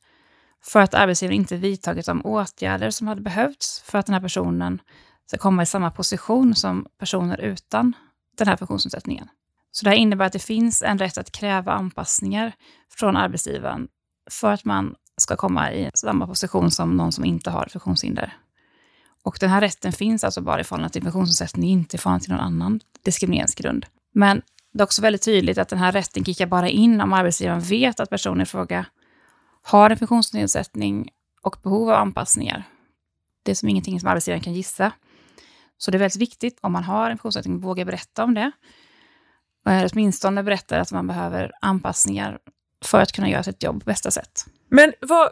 för 0.63 0.79
att 0.79 0.93
arbetsgivaren 0.93 1.39
inte 1.39 1.57
vidtagit 1.57 2.05
de 2.05 2.25
åtgärder 2.25 2.89
som 2.89 3.07
hade 3.07 3.21
behövts 3.21 3.81
för 3.85 3.97
att 3.97 4.05
den 4.05 4.13
här 4.13 4.21
personen 4.21 4.81
ska 5.25 5.37
komma 5.37 5.63
i 5.63 5.65
samma 5.65 5.91
position 5.91 6.55
som 6.55 6.85
personer 6.97 7.41
utan 7.41 7.93
den 8.37 8.47
här 8.47 8.57
funktionsnedsättningen. 8.57 9.27
Så 9.71 9.85
det 9.85 9.89
här 9.89 9.97
innebär 9.97 10.25
att 10.25 10.33
det 10.33 10.39
finns 10.39 10.83
en 10.83 10.97
rätt 10.97 11.17
att 11.17 11.31
kräva 11.31 11.71
anpassningar 11.71 12.53
från 12.89 13.17
arbetsgivaren 13.17 13.87
för 14.31 14.51
att 14.51 14.65
man 14.65 14.95
ska 15.19 15.35
komma 15.35 15.71
i 15.73 15.89
samma 15.93 16.27
position 16.27 16.71
som 16.71 16.97
någon 16.97 17.11
som 17.11 17.25
inte 17.25 17.49
har 17.49 17.67
funktionshinder. 17.71 18.37
Och 19.23 19.37
den 19.39 19.49
här 19.49 19.61
rätten 19.61 19.91
finns 19.91 20.23
alltså 20.23 20.41
bara 20.41 20.61
i 20.61 20.63
förhållande 20.63 20.93
till 20.93 21.03
funktionsnedsättning, 21.03 21.69
inte 21.69 21.95
i 21.95 21.99
förhållande 21.99 22.23
till 22.23 22.33
någon 22.33 22.41
annan 22.41 22.79
diskrimineringsgrund. 23.03 23.85
Men 24.13 24.41
det 24.73 24.81
är 24.81 24.83
också 24.83 25.01
väldigt 25.01 25.21
tydligt 25.21 25.57
att 25.57 25.69
den 25.69 25.79
här 25.79 25.91
rätten 25.91 26.25
kickar 26.25 26.47
bara 26.47 26.69
in 26.69 27.01
om 27.01 27.13
arbetsgivaren 27.13 27.61
vet 27.61 27.99
att 27.99 28.09
personen 28.09 28.41
i 28.41 28.45
fråga 28.45 28.85
har 29.63 29.89
en 29.89 29.97
funktionsnedsättning 29.97 31.09
och 31.41 31.55
behov 31.63 31.89
av 31.89 31.95
anpassningar. 31.95 32.63
Det 33.43 33.51
är 33.51 33.55
som 33.55 33.69
ingenting 33.69 33.99
som 33.99 34.09
arbetsgivaren 34.09 34.43
kan 34.43 34.53
gissa. 34.53 34.91
Så 35.77 35.91
det 35.91 35.97
är 35.97 35.99
väldigt 35.99 36.21
viktigt 36.21 36.59
om 36.61 36.71
man 36.71 36.83
har 36.83 37.03
en 37.09 37.17
funktionsnedsättning 37.17 37.57
att 37.57 37.63
våga 37.63 37.85
berätta 37.85 38.23
om 38.23 38.33
det. 38.33 38.51
Och 39.65 39.71
åtminstone 39.91 40.43
berätta 40.43 40.79
att 40.79 40.91
man 40.91 41.07
behöver 41.07 41.51
anpassningar 41.61 42.39
för 42.85 43.01
att 43.01 43.11
kunna 43.11 43.29
göra 43.29 43.43
sitt 43.43 43.63
jobb 43.63 43.79
på 43.79 43.85
bästa 43.85 44.11
sätt. 44.11 44.45
Men 44.69 44.93
vad, 45.01 45.29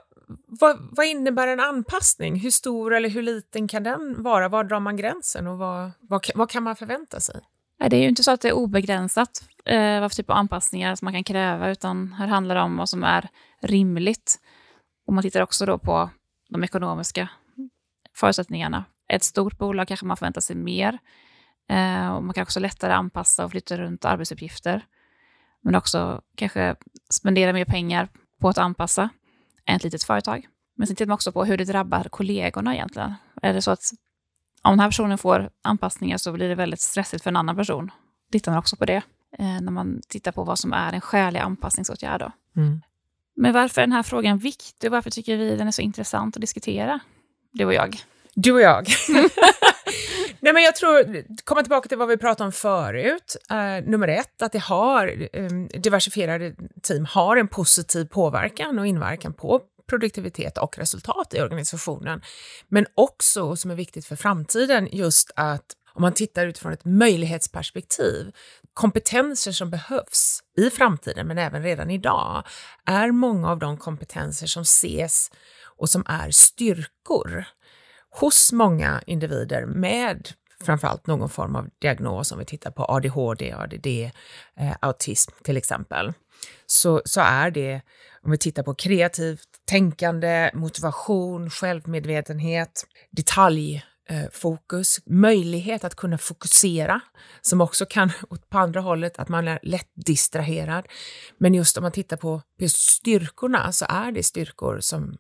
vad, 0.48 0.88
vad, 0.92 1.06
innebär 1.06 1.48
en 1.48 1.60
anpassning? 1.60 2.40
Hur 2.40 2.52
stor 2.52 2.94
eller 2.94 3.10
hur 3.10 3.22
liten 3.22 3.68
kan 3.68 3.84
den 3.84 4.24
vara? 4.24 4.50
Var 4.50 4.64
drar 4.64 4.80
man 4.80 4.98
gränsen 4.98 5.48
och 5.48 5.58
vad, 5.58 5.92
vad, 6.02 6.26
vad 6.36 6.50
kan 6.50 6.64
man 6.64 6.76
förvänta 6.76 7.20
sig? 7.20 7.42
Det 7.90 7.96
är 7.96 8.02
ju 8.02 8.10
inte 8.10 8.24
så 8.24 8.32
att 8.32 8.42
det 8.42 8.48
är 8.48 8.54
obegränsat 8.54 9.30
eh, 9.66 10.00
vad 10.02 10.12
för 10.12 10.16
typ 10.16 10.30
av 10.30 10.38
anpassningar 10.38 10.96
som 10.96 11.06
man 11.06 11.14
kan 11.14 11.24
kräva, 11.24 11.70
utan 11.70 12.14
här 12.14 12.28
handlar 12.28 12.56
det 12.56 12.62
om 12.62 12.78
vad 12.78 12.90
som 12.90 13.04
är 13.04 13.30
rimligt. 13.62 14.40
Och 15.08 15.14
man 15.14 15.22
tittar 15.22 15.42
också 15.42 15.66
då 15.66 15.78
på 15.78 16.10
de 16.50 16.64
ekonomiska 16.64 17.30
förutsättningarna. 18.16 18.86
Ett 19.10 19.24
stort 19.24 19.58
bolag 19.58 19.88
kanske 19.88 20.06
man 20.06 20.18
förväntar 20.18 20.42
sig 20.42 20.56
mer. 20.56 20.98
Eh, 21.70 22.16
och 22.16 22.24
man 22.24 22.34
kan 22.34 22.42
också 22.42 22.60
lättare 22.60 22.94
anpassa 22.94 23.46
och 23.46 23.52
flytta 23.52 23.78
runt 23.78 24.06
arbetsuppgifter. 24.06 24.86
Men 25.62 25.76
också 25.76 26.22
kanske 26.36 26.76
spendera 27.10 27.54
mer 27.54 27.66
pengar 27.66 28.10
på 28.42 28.50
att 28.50 28.58
anpassa 28.58 29.10
ett 29.76 29.84
litet 29.84 30.04
företag. 30.04 30.48
Men 30.78 30.88
sen 30.88 30.96
tittar 30.96 31.08
man 31.08 31.14
också 31.14 31.32
på 31.32 31.46
hur 31.46 31.58
det 31.58 31.66
drabbar 31.66 32.04
kollegorna 32.04 32.76
egentligen. 32.76 33.14
Är 33.42 33.54
det 33.54 33.62
så 33.62 33.72
att 33.72 33.84
om 34.62 34.72
den 34.72 34.80
här 34.80 34.88
personen 34.88 35.18
får 35.18 35.50
anpassningar 35.64 36.18
så 36.18 36.32
blir 36.32 36.50
det 36.50 36.56
väldigt 36.56 36.82
stressigt 36.82 37.24
för 37.24 37.30
en 37.30 37.38
annan 37.38 37.56
person. 37.56 37.92
Tittar 38.32 38.52
man 38.52 38.60
också 38.60 38.76
på 38.76 38.86
det 38.86 39.02
eh, 39.40 39.62
när 39.62 39.72
man 39.72 40.02
tittar 40.08 40.32
på 40.32 40.44
vad 40.44 40.60
som 40.60 40.74
är 40.74 40.94
en 40.94 41.02
skälig 41.02 41.40
anpassningsåtgärd. 41.40 42.32
Mm. 42.56 42.82
Men 43.36 43.54
varför 43.54 43.82
är 43.82 43.86
den 43.88 43.92
här 43.92 44.04
frågan 44.04 44.38
viktig 44.38 44.88
och 44.88 44.92
varför 44.92 45.12
tycker 45.12 45.38
vi 45.38 45.56
den 45.56 45.68
är 45.68 45.72
så 45.72 45.82
intressant 45.82 46.36
att 46.36 46.42
diskutera? 46.42 47.00
Du 47.52 47.66
och 47.66 47.74
jag. 47.74 47.98
Du 48.34 48.52
och 48.52 48.62
jag. 48.62 48.88
Nej, 50.48 50.54
men 50.54 50.64
jag 50.64 50.76
tror, 50.76 51.24
komma 51.44 51.62
tillbaka 51.62 51.90
till 51.90 51.98
vad 51.98 52.08
vi 52.08 52.18
pratade 52.18 52.46
om 52.46 52.52
förut. 52.52 53.38
Eh, 53.50 53.90
nummer 53.90 54.08
ett, 54.08 54.42
att 54.42 54.52
det 54.52 54.60
har, 54.60 55.28
eh, 55.34 55.50
diversifierade 55.82 56.56
team 56.82 57.06
har 57.06 57.38
en 57.38 57.48
positiv 57.48 58.06
påverkan 58.06 58.80
och 58.80 58.88
inverkan 58.88 59.34
på 59.34 59.62
produktivitet 59.90 60.58
och 60.58 60.78
resultat 60.78 61.34
i 61.34 61.42
organisationen. 61.42 62.22
Men 62.68 62.86
också, 62.96 63.56
som 63.56 63.72
är 63.72 63.76
viktigt 63.76 64.06
för 64.06 64.16
framtiden, 64.16 64.90
just 64.92 65.32
att 65.36 65.66
om 65.94 66.02
man 66.02 66.14
tittar 66.14 66.48
utifrån 66.48 66.74
ett 66.74 66.86
möjlighetsperspektiv, 66.86 68.32
kompetenser 68.74 69.52
som 69.52 69.70
behövs 69.70 70.40
i 70.58 70.70
framtiden, 70.70 71.28
men 71.28 71.38
även 71.38 71.64
redan 71.64 71.90
idag, 71.90 72.44
är 72.86 73.12
många 73.12 73.52
av 73.52 73.60
de 73.60 73.78
kompetenser 73.78 74.48
som 74.48 74.62
ses 74.62 75.32
och 75.78 75.90
som 75.90 76.04
är 76.08 76.32
styrkor 76.32 77.46
hos 78.20 78.52
många 78.52 79.02
individer 79.06 79.66
med 79.66 80.30
framförallt 80.62 81.08
någon 81.08 81.30
form 81.30 81.56
av 81.56 81.70
diagnos, 81.82 82.32
om 82.32 82.40
vi 82.40 82.46
tittar 82.46 82.72
på 82.72 82.86
ADHD, 82.86 83.54
ADD, 83.54 83.88
eh, 84.60 84.76
autism 84.80 85.32
till 85.44 85.58
exempel, 85.58 86.14
så, 86.66 87.02
så 87.06 87.22
är 87.22 87.52
det, 87.52 87.82
om 88.24 88.32
vi 88.32 88.38
tittar 88.38 88.64
på 88.64 88.74
kreativt 88.74 89.48
tänkande, 89.66 90.52
motivation, 90.54 91.50
självmedvetenhet, 91.50 92.84
detaljfokus, 93.12 94.98
eh, 94.98 95.14
möjlighet 95.14 95.84
att 95.84 95.96
kunna 95.96 96.18
fokusera, 96.18 97.02
som 97.42 97.62
också 97.62 97.86
kan, 97.86 98.12
på 98.50 98.58
andra 98.58 98.82
hållet, 98.82 99.20
att 99.20 99.30
man 99.30 99.48
är 99.48 99.60
lätt 99.64 99.92
distraherad. 99.96 100.86
Men 101.38 101.54
just 101.54 101.78
om 101.78 101.84
man 101.84 101.92
tittar 101.92 102.18
på 102.18 102.42
just 102.60 102.78
styrkorna 102.78 103.72
så 103.72 103.86
är 103.90 104.12
det 104.12 104.24
styrkor 104.24 104.80
som, 104.80 105.18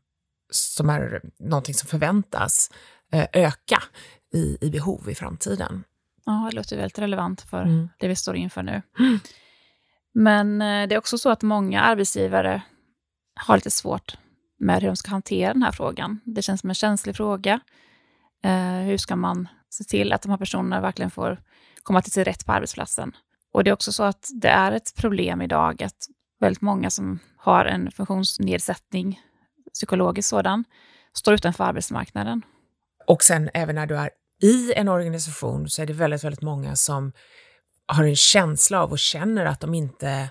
som 0.49 0.89
är 0.89 1.21
någonting 1.39 1.73
som 1.73 1.89
förväntas 1.89 2.71
eh, 3.11 3.27
öka 3.33 3.83
i, 4.33 4.57
i 4.61 4.69
behov 4.69 5.09
i 5.09 5.15
framtiden. 5.15 5.83
Ja, 6.25 6.47
det 6.49 6.55
låter 6.55 6.77
väldigt 6.77 6.99
relevant 6.99 7.41
för 7.41 7.61
mm. 7.61 7.89
det 7.99 8.07
vi 8.07 8.15
står 8.15 8.35
inför 8.35 8.63
nu. 8.63 8.81
Mm. 8.99 9.19
Men 10.13 10.61
eh, 10.61 10.87
det 10.87 10.95
är 10.95 10.97
också 10.97 11.17
så 11.17 11.29
att 11.29 11.41
många 11.41 11.81
arbetsgivare 11.81 12.61
har 13.35 13.55
lite 13.57 13.71
svårt 13.71 14.17
med 14.59 14.81
hur 14.81 14.87
de 14.87 14.95
ska 14.95 15.11
hantera 15.11 15.53
den 15.53 15.63
här 15.63 15.71
frågan. 15.71 16.19
Det 16.25 16.41
känns 16.41 16.61
som 16.61 16.69
en 16.69 16.75
känslig 16.75 17.15
fråga. 17.15 17.59
Eh, 18.43 18.77
hur 18.77 18.97
ska 18.97 19.15
man 19.15 19.47
se 19.69 19.83
till 19.83 20.13
att 20.13 20.21
de 20.21 20.29
här 20.29 20.37
personerna 20.37 20.81
verkligen 20.81 21.11
får 21.11 21.41
komma 21.83 22.01
till 22.01 22.11
sin 22.11 22.25
rätt 22.25 22.45
på 22.45 22.51
arbetsplatsen? 22.51 23.15
Och 23.53 23.63
det 23.63 23.69
är 23.69 23.73
också 23.73 23.91
så 23.91 24.03
att 24.03 24.29
det 24.41 24.49
är 24.49 24.71
ett 24.71 24.95
problem 24.95 25.41
idag 25.41 25.83
att 25.83 26.07
väldigt 26.39 26.61
många 26.61 26.89
som 26.89 27.19
har 27.37 27.65
en 27.65 27.91
funktionsnedsättning, 27.91 29.21
psykologisk 29.77 30.29
sådan, 30.29 30.63
står 31.13 31.33
utanför 31.33 31.63
arbetsmarknaden. 31.63 32.41
Och 33.07 33.23
sen 33.23 33.49
även 33.53 33.75
när 33.75 33.85
du 33.85 33.97
är 33.97 34.09
i 34.43 34.73
en 34.73 34.87
organisation 34.87 35.69
så 35.69 35.81
är 35.81 35.85
det 35.85 35.93
väldigt, 35.93 36.23
väldigt 36.23 36.41
många 36.41 36.75
som 36.75 37.11
har 37.87 38.03
en 38.03 38.15
känsla 38.15 38.83
av 38.83 38.91
och 38.91 38.99
känner 38.99 39.45
att 39.45 39.59
de 39.59 39.73
inte, 39.73 40.29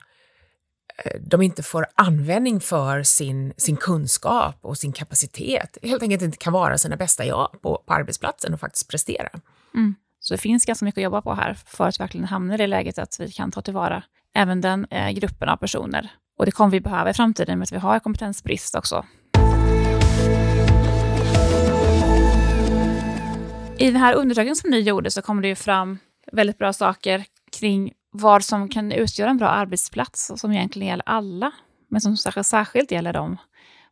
eh, 1.05 1.21
de 1.21 1.43
inte 1.43 1.63
får 1.63 1.87
användning 1.95 2.61
för 2.61 3.03
sin, 3.03 3.53
sin 3.57 3.77
kunskap 3.77 4.59
och 4.61 4.79
sin 4.79 4.93
kapacitet. 4.93 5.79
Helt 5.83 6.03
enkelt 6.03 6.23
inte 6.23 6.39
kan 6.39 6.53
vara 6.53 6.79
sina 6.79 6.97
bästa 6.97 7.25
jag 7.25 7.63
på, 7.63 7.83
på 7.87 7.95
arbetsplatsen 7.95 8.55
och 8.55 8.61
faktiskt 8.61 8.91
prestera. 8.91 9.29
Mm. 9.75 9.95
Så 10.21 10.35
det 10.35 10.39
finns 10.39 10.65
ganska 10.65 10.85
mycket 10.85 10.99
att 10.99 11.05
jobba 11.05 11.23
på 11.23 11.35
här 11.35 11.55
för 11.55 11.89
att 11.89 12.01
verkligen 12.01 12.27
hamna 12.27 12.55
i 12.55 12.57
det 12.57 12.67
läget 12.67 12.99
att 12.99 13.21
vi 13.21 13.33
kan 13.33 13.53
ta 13.53 13.63
tillvara 13.63 14.03
även 14.35 14.61
den 14.61 14.87
eh, 14.91 15.11
gruppen 15.11 15.49
av 15.49 15.57
personer. 15.57 16.11
Och 16.39 16.47
det 16.47 16.51
kommer 16.51 16.71
vi 16.71 16.81
behöva 16.81 17.11
i 17.11 17.15
framtiden 17.15 17.59
med 17.59 17.67
att 17.67 17.73
vi 17.73 17.77
har 17.77 17.99
kompetensbrist 18.01 18.75
också. 18.75 19.05
I 23.79 23.87
den 23.87 23.97
här 23.97 24.15
undersökningen 24.15 24.57
som 24.57 24.71
ni 24.71 24.81
gjorde 24.81 25.11
så 25.11 25.23
kom 25.23 25.43
det 25.43 25.49
ju 25.49 25.55
fram 25.55 25.99
väldigt 26.33 26.59
bra 26.59 26.73
saker 26.73 27.25
kring 27.53 27.93
vad 28.11 28.45
som 28.45 28.69
kan 28.69 28.93
utgöra 28.93 29.31
en 29.31 29.37
bra 29.37 29.49
arbetsplats 29.49 30.31
och 30.31 30.39
som 30.39 30.53
egentligen 30.53 30.89
gäller 30.89 31.09
alla, 31.09 31.53
men 31.91 32.01
som 32.01 32.17
särskilt 32.17 32.91
gäller 32.91 33.13
dem 33.13 33.37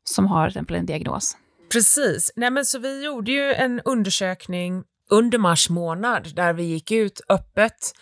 som 0.04 0.26
har 0.26 0.48
till 0.48 0.56
exempel 0.56 0.76
en 0.76 0.86
diagnos. 0.86 1.36
Precis. 1.72 2.32
Nej, 2.36 2.50
men 2.50 2.64
så 2.64 2.78
vi 2.78 3.04
gjorde 3.04 3.32
ju 3.32 3.54
en 3.54 3.80
undersökning 3.84 4.82
under 5.10 5.38
mars 5.38 5.70
månad 5.70 6.34
där 6.36 6.52
vi 6.52 6.62
gick 6.62 6.90
ut 6.90 7.20
öppet 7.28 7.92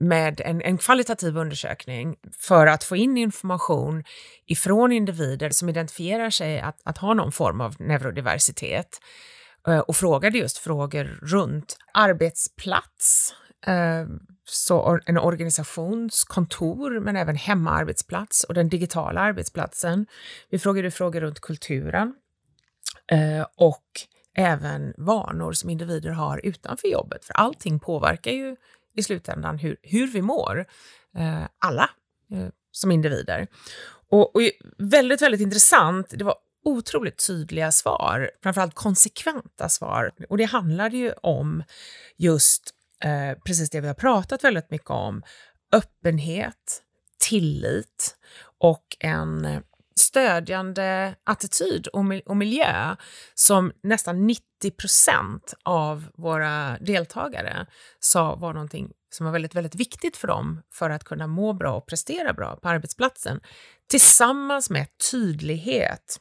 med 0.00 0.40
en, 0.40 0.62
en 0.62 0.78
kvalitativ 0.78 1.36
undersökning 1.36 2.16
för 2.38 2.66
att 2.66 2.84
få 2.84 2.96
in 2.96 3.16
information 3.16 4.04
ifrån 4.46 4.92
individer 4.92 5.50
som 5.50 5.68
identifierar 5.68 6.30
sig 6.30 6.60
att, 6.60 6.80
att 6.84 6.98
ha 6.98 7.14
någon 7.14 7.32
form 7.32 7.60
av 7.60 7.74
neurodiversitet 7.78 9.00
Eh, 9.68 9.78
och 9.78 9.96
frågade 9.96 10.38
just 10.38 10.58
frågor 10.58 11.18
runt 11.22 11.76
arbetsplats, 11.94 13.34
eh, 13.66 14.06
så 14.44 14.98
en 15.06 15.18
organisations 15.18 16.24
kontor, 16.24 17.00
men 17.00 17.16
även 17.16 17.36
hemmaarbetsplats 17.36 18.44
och 18.44 18.54
den 18.54 18.68
digitala 18.68 19.20
arbetsplatsen. 19.20 20.06
Vi 20.50 20.58
frågade 20.58 20.90
frågor 20.90 21.20
runt 21.20 21.40
kulturen 21.40 22.14
eh, 23.12 23.46
och 23.56 23.84
även 24.34 24.94
vanor 24.96 25.52
som 25.52 25.70
individer 25.70 26.10
har 26.10 26.40
utanför 26.46 26.88
jobbet, 26.88 27.24
för 27.24 27.34
allting 27.34 27.80
påverkar 27.80 28.30
ju 28.30 28.56
i 28.96 29.02
slutändan 29.02 29.58
hur, 29.58 29.76
hur 29.82 30.06
vi 30.06 30.22
mår, 30.22 30.66
alla 31.58 31.90
som 32.72 32.90
individer. 32.90 33.46
Och, 34.10 34.36
och 34.36 34.42
väldigt, 34.78 35.22
väldigt 35.22 35.40
intressant, 35.40 36.06
det 36.10 36.24
var 36.24 36.34
otroligt 36.64 37.26
tydliga 37.26 37.72
svar, 37.72 38.30
framförallt 38.42 38.74
konsekventa 38.74 39.68
svar. 39.68 40.10
Och 40.28 40.38
det 40.38 40.44
handlade 40.44 40.96
ju 40.96 41.12
om 41.12 41.62
just 42.16 42.70
eh, 43.04 43.38
precis 43.44 43.70
det 43.70 43.80
vi 43.80 43.86
har 43.86 43.94
pratat 43.94 44.44
väldigt 44.44 44.70
mycket 44.70 44.90
om, 44.90 45.22
öppenhet, 45.72 46.82
tillit 47.18 48.16
och 48.58 48.96
en 49.00 49.62
stödjande 50.00 51.14
attityd 51.24 51.86
och, 51.86 52.04
och 52.26 52.36
miljö 52.36 52.96
som 53.34 53.72
nästan 53.82 54.26
90 54.26 54.44
procent 54.70 55.54
av 55.62 56.06
våra 56.14 56.78
deltagare 56.78 57.66
sa 58.00 58.34
var 58.34 58.52
någonting 58.52 58.92
som 59.10 59.26
var 59.26 59.32
väldigt, 59.32 59.54
väldigt 59.54 59.74
viktigt 59.74 60.16
för 60.16 60.28
dem 60.28 60.62
för 60.72 60.90
att 60.90 61.04
kunna 61.04 61.26
må 61.26 61.52
bra 61.52 61.72
och 61.72 61.86
prestera 61.86 62.32
bra 62.32 62.56
på 62.56 62.68
arbetsplatsen. 62.68 63.40
Tillsammans 63.90 64.70
med 64.70 64.86
tydlighet 65.10 66.20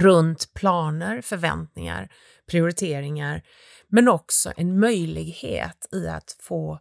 runt 0.00 0.54
planer, 0.54 1.20
förväntningar, 1.20 2.08
prioriteringar, 2.50 3.42
men 3.88 4.08
också 4.08 4.52
en 4.56 4.80
möjlighet 4.80 5.88
i 5.92 6.08
att 6.08 6.36
få 6.40 6.78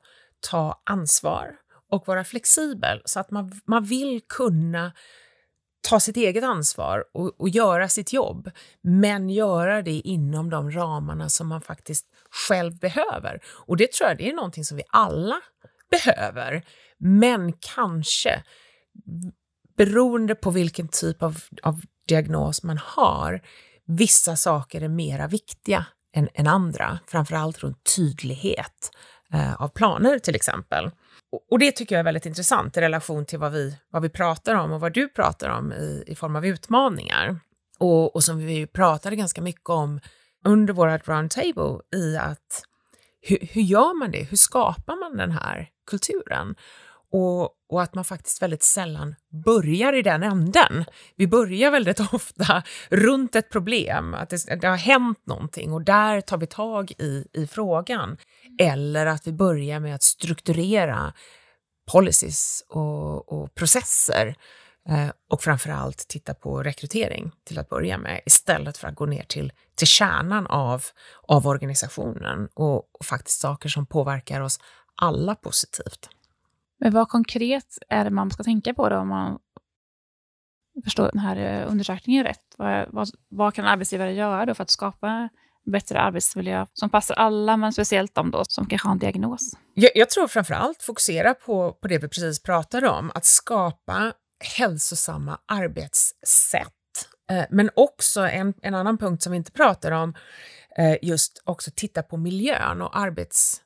ta 0.50 0.82
ansvar 0.86 1.56
och 1.92 2.08
vara 2.08 2.24
flexibel 2.24 3.02
så 3.06 3.20
att 3.20 3.32
man, 3.32 3.62
man 3.66 3.84
vill 3.84 4.22
kunna 4.30 4.92
ta 5.82 6.00
sitt 6.00 6.18
eget 6.18 6.44
ansvar 6.44 7.04
och, 7.14 7.42
och, 7.42 7.50
göra 7.50 7.90
sitt 7.90 8.14
jobb, 8.14 8.52
men 8.82 9.30
göra 9.30 9.82
det 9.82 9.92
inom 9.92 10.50
de 10.50 10.72
ramarna 10.72 11.30
som 11.30 11.48
man 11.48 11.62
faktiskt 11.62 12.06
själv 12.48 12.80
behöver. 12.80 13.40
Och 13.46 13.78
det 13.78 13.92
tror 13.92 14.10
jag 14.10 14.18
det 14.18 14.30
är 14.30 14.34
någonting 14.34 14.64
som 14.64 14.78
vi 14.78 14.84
alla 14.90 15.42
behöver, 15.92 16.66
men 16.98 17.54
kanske 17.54 18.44
beroende 19.78 20.36
på 20.36 20.52
vilken 20.52 20.88
typ 20.88 21.24
av, 21.24 21.38
av 21.64 21.82
diagnos 22.10 22.64
man 22.64 22.78
har, 22.84 23.42
vissa 23.86 24.36
saker 24.36 24.82
är 24.82 24.88
mera 24.88 25.28
viktiga 25.28 25.86
än, 26.16 26.30
än 26.34 26.48
andra, 26.48 27.00
framförallt 27.08 27.60
runt 27.60 27.96
tydlighet 27.96 28.92
eh, 29.34 29.62
av 29.62 29.68
planer 29.68 30.20
till 30.20 30.36
exempel. 30.36 30.92
Och, 31.32 31.48
och, 31.52 31.60
det 31.60 31.72
tycker 31.72 31.96
jag 31.96 32.00
är 32.00 32.04
väldigt 32.04 32.26
intressant 32.26 32.78
i 32.78 32.82
relation 32.82 33.26
till 33.26 33.40
vad 33.40 33.52
vi, 33.52 33.78
vad 33.90 34.02
vi 34.02 34.10
pratar 34.10 34.56
om 34.56 34.72
och 34.72 34.80
vad 34.80 34.94
du 34.94 35.10
pratar 35.10 35.50
om 35.50 35.74
i, 35.74 36.04
i 36.08 36.16
form 36.16 36.36
av 36.36 36.46
utmaningar. 36.46 37.40
Och, 37.80 38.16
och 38.16 38.24
som 38.24 38.38
vi 38.38 38.68
pratade 38.68 39.16
ganska 39.16 39.42
mycket 39.42 39.70
om 39.70 40.00
under 40.46 40.74
vårt 40.74 41.08
roundtable 41.08 41.80
i 41.96 42.18
att 42.18 42.64
hur, 43.22 43.38
hur 43.52 43.62
gör 43.62 44.00
man 44.00 44.12
det? 44.12 44.24
Hur 44.24 44.38
skapar 44.38 44.96
man 44.96 45.18
den 45.18 45.32
här 45.32 45.70
kulturen? 45.88 46.56
Och, 47.12 47.50
och, 47.70 47.82
att 47.82 47.96
man 47.96 48.06
faktiskt 48.06 48.42
väldigt 48.42 48.64
sällan 48.64 49.16
börjar 49.46 49.94
i 49.94 50.02
den 50.02 50.24
änden. 50.24 50.86
Vi 51.16 51.28
börjar 51.28 51.72
väldigt 51.72 52.00
ofta 52.14 52.64
runt 52.90 53.36
ett 53.36 53.50
problem, 53.50 54.14
att 54.14 54.30
det, 54.30 54.62
det, 54.62 54.68
har 54.68 54.78
hänt 54.78 55.26
någonting 55.26 55.74
och 55.74 55.82
där 55.82 56.22
tar 56.22 56.38
vi 56.38 56.48
tag 56.48 56.92
i, 56.92 57.28
i 57.34 57.48
frågan. 57.48 58.18
Eller 58.60 59.06
att 59.06 59.28
vi 59.28 59.32
börjar 59.32 59.80
med 59.80 59.96
att 59.96 60.04
strukturera 60.04 61.14
policies 61.92 62.64
och, 62.70 63.34
och 63.34 63.56
processer 63.56 64.36
eh, 64.90 65.10
och 65.30 65.42
framförallt 65.42 66.08
titta 66.08 66.34
på 66.34 66.64
rekrytering 66.64 67.32
till 67.46 67.60
att 67.60 67.70
börja 67.70 67.98
med 67.98 68.22
istället 68.26 68.78
för 68.78 68.88
att 68.88 68.96
gå 68.96 69.06
ner 69.06 69.24
till, 69.24 69.54
till 69.76 69.88
kärnan 69.88 70.48
av, 70.48 70.84
av 71.28 71.48
organisationen 71.48 72.50
och, 72.54 72.78
och 72.78 73.06
faktiskt 73.06 73.42
saker 73.42 73.70
som 73.70 73.86
påverkar 73.86 74.42
oss 74.42 74.60
alla 74.96 75.36
positivt. 75.36 76.10
Men 76.80 76.94
vad 76.94 77.10
konkret 77.10 77.78
är 77.90 78.04
det 78.04 78.10
man 78.10 78.32
ska 78.32 78.44
tänka 78.44 78.74
på 78.74 78.90
då 78.90 78.98
om 78.98 79.08
man 79.08 79.40
förstår 80.84 81.10
den 81.14 81.20
här 81.20 81.36
eh, 81.36 81.72
undersökningen 81.72 82.24
rätt? 82.24 82.56
Vad, 82.58 82.88
vad, 82.90 83.10
vad 83.30 83.54
kan 83.54 83.66
arbetsgivare 83.66 84.14
göra 84.14 84.46
då 84.46 84.54
för 84.54 84.64
att 84.64 84.70
skapa 84.70 85.30
bättre 85.66 86.00
arbetsmiljö 86.00 86.66
som 86.74 86.90
passar 86.90 87.16
alla, 87.16 87.58
men 87.58 87.74
speciellt 87.74 88.16
de 88.16 88.32
då 88.32 88.44
som 88.46 88.66
kanske 88.66 88.88
har 88.88 88.94
en 88.94 89.00
diagnos? 89.00 89.52
Jag, 89.74 89.92
jag 89.96 90.10
tror 90.10 90.28
framför 90.28 90.54
allt 90.54 90.84
fokusera 90.84 91.34
på, 91.34 91.72
på 91.72 91.88
det 91.88 91.98
vi 91.98 92.08
precis 92.08 92.44
pratade 92.44 92.90
om, 92.90 93.12
att 93.16 93.26
skapa 93.26 94.14
hälsosamma 94.58 95.40
arbetssätt. 95.46 96.74
Eh, 97.32 97.46
men 97.50 97.70
också 97.76 98.22
en, 98.22 98.54
en 98.62 98.76
annan 98.76 98.98
punkt 98.98 99.24
som 99.24 99.32
vi 99.32 99.38
inte 99.38 99.52
pratar 99.52 99.92
om, 99.92 100.14
eh, 100.78 100.98
just 101.02 101.42
också 101.46 101.72
titta 101.76 102.04
på 102.04 102.18
miljön 102.18 102.82
och 102.82 102.98
arbets 102.98 103.62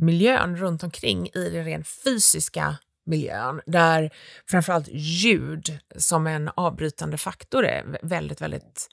miljön 0.00 0.56
runt 0.56 0.82
omkring 0.82 1.26
i 1.34 1.50
den 1.50 1.64
rent 1.64 1.88
fysiska 1.88 2.76
miljön 3.06 3.60
där 3.66 4.10
framförallt 4.50 4.88
ljud 4.88 5.78
som 5.96 6.26
en 6.26 6.50
avbrytande 6.56 7.18
faktor 7.18 7.64
är 7.64 7.98
väldigt, 8.02 8.40
väldigt 8.40 8.88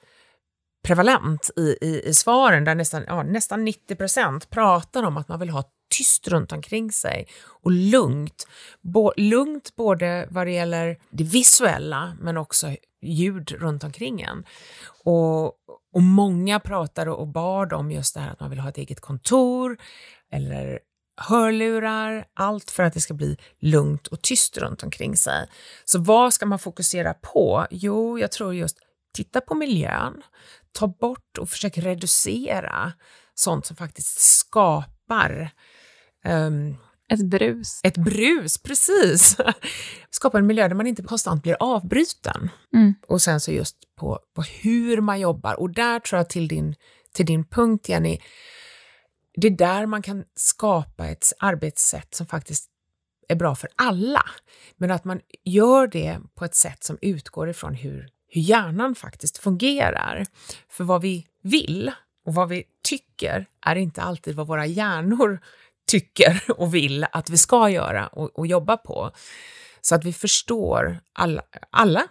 prevalent 0.84 1.52
i, 1.58 1.78
i, 1.82 2.02
i 2.06 2.14
svaren 2.14 2.64
där 2.64 2.76
nästan, 2.76 3.04
ja, 3.08 3.24
nästan 3.24 3.66
90 3.66 3.96
procent 3.96 4.50
pratar 4.50 5.04
om 5.04 5.18
att 5.18 5.28
man 5.28 5.40
vill 5.40 5.50
ha 5.50 5.64
tyst 5.98 6.28
runt 6.28 6.52
omkring 6.52 6.92
sig 6.92 7.28
och 7.48 7.72
lugnt. 7.72 8.48
Bo, 8.82 9.12
lugnt 9.18 9.76
både 9.76 10.28
vad 10.30 10.48
det 10.48 10.52
gäller 10.52 10.98
det 11.10 11.24
visuella 11.24 12.18
men 12.20 12.38
också 12.38 12.76
ljud 13.02 13.52
runt 13.52 13.84
omkring 13.84 14.22
en. 14.22 14.46
Och, 15.04 15.46
och 15.94 16.02
många 16.02 16.60
pratade 16.60 17.12
och 17.12 17.28
bad 17.28 17.74
om 17.74 17.92
just 17.92 18.14
det 18.14 18.20
här 18.20 18.32
att 18.32 18.40
man 18.40 18.50
vill 18.50 18.60
ha 18.60 18.70
ett 18.70 18.78
eget 18.78 19.02
kontor 19.02 19.78
eller 20.32 20.80
hörlurar, 21.22 22.26
allt 22.34 22.72
för 22.72 22.84
att 22.84 22.94
det 22.94 23.02
ska 23.02 23.14
bli 23.14 23.38
lugnt 23.60 24.08
och 24.08 24.22
tyst 24.22 24.58
runt 24.58 24.84
omkring 24.84 25.18
sig. 25.18 25.48
Så 25.86 26.00
vad 26.00 26.34
ska 26.34 26.46
man 26.46 26.60
fokusera 26.60 27.14
på? 27.14 27.68
Jo, 27.72 28.20
jag 28.20 28.32
tror 28.32 28.56
just 28.56 28.78
titta 29.14 29.42
på 29.42 29.56
miljön, 29.56 30.22
ta 30.72 30.88
bort 30.88 31.38
och 31.40 31.50
försök 31.50 31.78
reducera 31.78 32.94
sånt 33.34 33.66
som 33.66 33.76
faktiskt 33.76 34.22
skapar 34.22 35.52
um, 36.26 36.78
ett 37.14 37.26
brus. 37.26 37.80
Ett 37.84 37.98
brus, 37.98 38.62
precis! 38.64 39.38
Skapa 40.10 40.38
en 40.38 40.48
miljö 40.48 40.68
där 40.68 40.76
man 40.76 40.88
inte 40.88 41.04
konstant 41.04 41.44
blir 41.44 41.58
avbruten. 41.60 42.50
Mm. 42.74 42.94
Och 43.08 43.22
sen 43.22 43.40
så 43.40 43.52
just 43.52 43.78
på, 44.00 44.20
på 44.36 44.42
hur 44.42 45.02
man 45.02 45.20
jobbar. 45.20 45.60
Och 45.60 45.74
där 45.74 46.00
tror 46.00 46.18
jag 46.18 46.30
till 46.30 46.48
din, 46.48 46.76
till 47.14 47.26
din 47.26 47.46
punkt, 47.46 47.90
Jenny, 47.90 48.20
det 49.34 49.48
är 49.48 49.52
där 49.52 49.86
man 49.86 50.02
kan 50.02 50.24
skapa 50.36 51.08
ett 51.08 51.34
arbetssätt 51.40 52.16
som 52.16 52.28
faktiskt 52.28 52.68
är 53.28 53.36
bra 53.36 53.56
för 53.56 53.70
alla. 53.76 54.26
Men 54.78 54.92
att 54.92 55.06
man 55.06 55.22
gör 55.44 55.88
det 55.88 56.20
på 56.36 56.46
ett 56.46 56.56
sätt 56.56 56.84
som 56.84 56.98
utgår 57.02 57.50
ifrån 57.50 57.74
hur, 57.74 58.10
hur 58.28 58.42
hjärnan 58.42 58.96
faktiskt 58.96 59.38
fungerar. 59.38 60.26
För 60.70 60.84
vad 60.84 61.02
vi 61.02 61.28
vill 61.44 61.92
och 62.26 62.34
vad 62.34 62.50
vi 62.50 62.64
tycker 62.84 63.46
är 63.66 63.76
inte 63.76 64.02
alltid 64.02 64.36
vad 64.36 64.48
våra 64.48 64.66
hjärnor 64.66 65.40
tycker 65.92 66.44
och 66.58 66.76
vill 66.76 67.06
att 67.12 67.30
vi 67.30 67.38
ska 67.38 67.70
göra 67.70 68.08
och, 68.08 68.40
och 68.40 68.48
jobba 68.48 68.78
på. 68.78 69.12
Så 69.82 69.96
att 69.96 70.06
vi 70.06 70.14
förstår 70.14 71.00
alla, 71.14 71.42
alla 71.70 72.08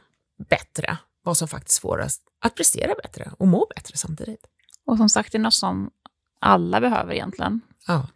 bättre 0.48 0.98
vad 1.22 1.36
som 1.36 1.48
faktiskt 1.48 1.78
får 1.78 1.98
oss 1.98 2.20
att 2.40 2.54
prestera 2.54 2.94
bättre 3.02 3.30
och 3.38 3.48
må 3.48 3.66
bättre 3.74 3.96
samtidigt. 3.96 4.46
Och 4.86 4.96
som 4.96 5.08
sagt, 5.08 5.32
det 5.32 5.38
är 5.38 5.40
något 5.40 5.54
som 5.54 5.90
alla 6.40 6.80
behöver 6.80 7.14
egentligen. 7.14 7.60
Ja. 7.86 8.08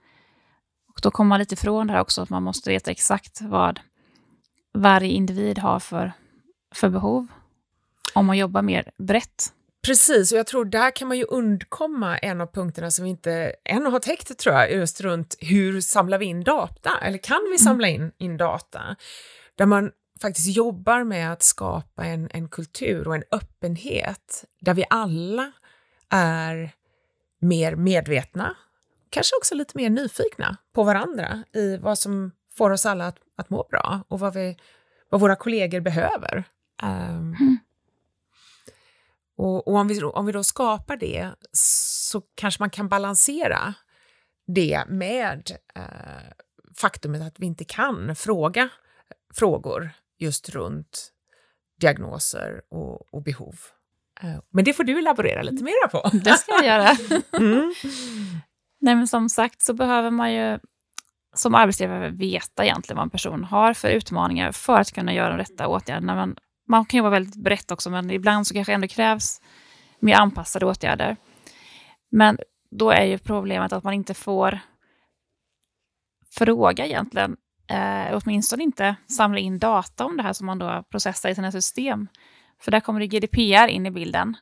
Och 0.88 1.00
då 1.02 1.10
kommer 1.10 1.28
man 1.28 1.38
lite 1.38 1.54
ifrån 1.54 1.86
det 1.86 1.92
här 1.92 2.00
också, 2.00 2.22
att 2.22 2.30
man 2.30 2.42
måste 2.42 2.70
veta 2.70 2.90
exakt 2.90 3.40
vad 3.40 3.80
varje 4.74 5.12
individ 5.12 5.58
har 5.58 5.80
för, 5.80 6.12
för 6.74 6.88
behov. 6.88 7.26
Om 8.14 8.26
man 8.26 8.38
jobbar 8.38 8.62
mer 8.62 8.90
brett. 8.98 9.52
Precis, 9.84 10.32
och 10.32 10.38
jag 10.38 10.46
tror 10.46 10.64
där 10.64 10.90
kan 10.96 11.08
man 11.08 11.16
ju 11.16 11.24
undkomma 11.24 12.18
en 12.18 12.40
av 12.40 12.46
punkterna 12.46 12.90
som 12.90 13.04
vi 13.04 13.10
inte 13.10 13.54
än 13.64 13.86
har 13.86 13.98
täckt, 13.98 14.38
tror 14.38 14.54
jag, 14.54 14.72
just 14.72 15.00
runt 15.00 15.36
hur 15.40 15.80
samlar 15.80 16.18
vi 16.18 16.24
in 16.24 16.44
data? 16.44 16.90
Eller 17.02 17.18
kan 17.18 17.40
vi 17.42 17.48
mm. 17.48 17.58
samla 17.58 17.88
in, 17.88 18.12
in 18.18 18.36
data? 18.36 18.96
Där 19.54 19.66
man 19.66 19.90
faktiskt 20.22 20.56
jobbar 20.56 21.04
med 21.04 21.32
att 21.32 21.42
skapa 21.42 22.04
en, 22.04 22.28
en 22.32 22.48
kultur 22.48 23.08
och 23.08 23.14
en 23.14 23.24
öppenhet 23.30 24.44
där 24.60 24.74
vi 24.74 24.84
alla 24.90 25.52
är 26.10 26.74
mer 27.44 27.76
medvetna, 27.76 28.56
kanske 29.10 29.36
också 29.36 29.54
lite 29.54 29.76
mer 29.76 29.90
nyfikna 29.90 30.56
på 30.72 30.82
varandra 30.82 31.44
i 31.52 31.76
vad 31.76 31.98
som 31.98 32.30
får 32.56 32.70
oss 32.70 32.86
alla 32.86 33.06
att, 33.06 33.18
att 33.36 33.50
må 33.50 33.66
bra 33.70 34.04
och 34.08 34.20
vad, 34.20 34.34
vi, 34.34 34.56
vad 35.08 35.20
våra 35.20 35.36
kollegor 35.36 35.80
behöver. 35.80 36.44
Um, 36.82 36.90
mm. 36.90 37.58
Och, 39.36 39.68
och, 39.68 39.74
om, 39.74 39.88
vi, 39.88 40.02
om 40.02 40.26
vi 40.26 40.32
då 40.32 40.44
skapar 40.44 40.96
det 40.96 41.30
så 41.52 42.20
kanske 42.34 42.62
man 42.62 42.70
kan 42.70 42.88
balansera 42.88 43.74
det 44.46 44.84
med 44.88 45.50
uh, 45.78 46.32
faktumet 46.76 47.22
att 47.22 47.40
vi 47.40 47.46
inte 47.46 47.64
kan 47.64 48.16
fråga 48.16 48.68
frågor 49.34 49.90
just 50.18 50.48
runt 50.48 51.12
diagnoser 51.80 52.62
och, 52.68 53.14
och 53.14 53.22
behov. 53.22 53.54
Men 54.50 54.64
det 54.64 54.72
får 54.72 54.84
du 54.84 54.98
elaborera 54.98 55.42
lite 55.42 55.64
mera 55.64 55.88
på. 55.90 56.10
Det 56.24 56.34
ska 56.34 56.52
jag 56.52 56.64
göra. 56.64 56.96
Mm. 57.32 57.74
Nej, 58.80 58.94
men 58.94 59.08
som 59.08 59.28
sagt 59.28 59.62
så 59.62 59.74
behöver 59.74 60.10
man 60.10 60.32
ju 60.32 60.58
som 61.34 61.54
arbetsgivare 61.54 62.10
veta 62.10 62.64
egentligen 62.64 62.96
vad 62.96 63.04
en 63.04 63.10
person 63.10 63.44
har 63.44 63.74
för 63.74 63.88
utmaningar 63.88 64.52
för 64.52 64.80
att 64.80 64.92
kunna 64.92 65.14
göra 65.14 65.28
de 65.28 65.38
rätta 65.38 65.68
åtgärderna. 65.68 66.14
Man, 66.14 66.36
man 66.68 66.84
kan 66.84 66.98
jobba 66.98 67.10
väldigt 67.10 67.36
brett 67.36 67.70
också, 67.70 67.90
men 67.90 68.10
ibland 68.10 68.46
så 68.46 68.54
kanske 68.54 68.72
ändå 68.72 68.88
krävs 68.88 69.40
mer 70.00 70.14
anpassade 70.14 70.66
åtgärder. 70.66 71.16
Men 72.10 72.38
då 72.70 72.90
är 72.90 73.04
ju 73.04 73.18
problemet 73.18 73.72
att 73.72 73.84
man 73.84 73.94
inte 73.94 74.14
får 74.14 74.60
fråga 76.30 76.86
egentligen, 76.86 77.36
eh, 77.70 78.20
åtminstone 78.22 78.62
inte 78.62 78.96
samla 79.16 79.38
in 79.38 79.58
data 79.58 80.04
om 80.04 80.16
det 80.16 80.22
här 80.22 80.32
som 80.32 80.46
man 80.46 80.58
då 80.58 80.84
processar 80.90 81.28
i 81.28 81.34
sina 81.34 81.52
system. 81.52 82.08
För 82.64 82.70
där 82.70 82.80
kommer 82.80 83.00
det 83.00 83.06
GDPR 83.06 83.68
in 83.68 83.86
i 83.86 83.90
bilden. 83.90 84.36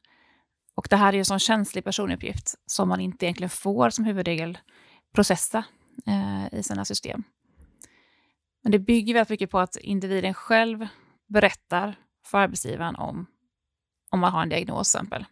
Och 0.74 0.86
det 0.90 0.96
här 0.96 1.08
är 1.08 1.12
ju 1.12 1.18
en 1.18 1.24
sån 1.24 1.38
känslig 1.38 1.84
personuppgift 1.84 2.54
som 2.66 2.88
man 2.88 3.00
inte 3.00 3.26
egentligen 3.26 3.50
får 3.50 3.90
som 3.90 4.04
huvudregel 4.04 4.58
processa 5.14 5.64
eh, 6.06 6.58
i 6.58 6.62
sina 6.62 6.84
system. 6.84 7.22
Men 8.62 8.72
det 8.72 8.78
bygger 8.78 9.14
väldigt 9.14 9.30
mycket 9.30 9.50
på 9.50 9.58
att 9.58 9.76
individen 9.76 10.34
själv 10.34 10.88
berättar 11.28 11.94
för 12.26 12.38
arbetsgivaren 12.38 12.96
om, 12.96 13.26
om 14.10 14.20
man 14.20 14.32
har 14.32 14.42
en 14.42 14.48
diagnos 14.48 14.92
till 14.92 14.98
exempel. 14.98 15.24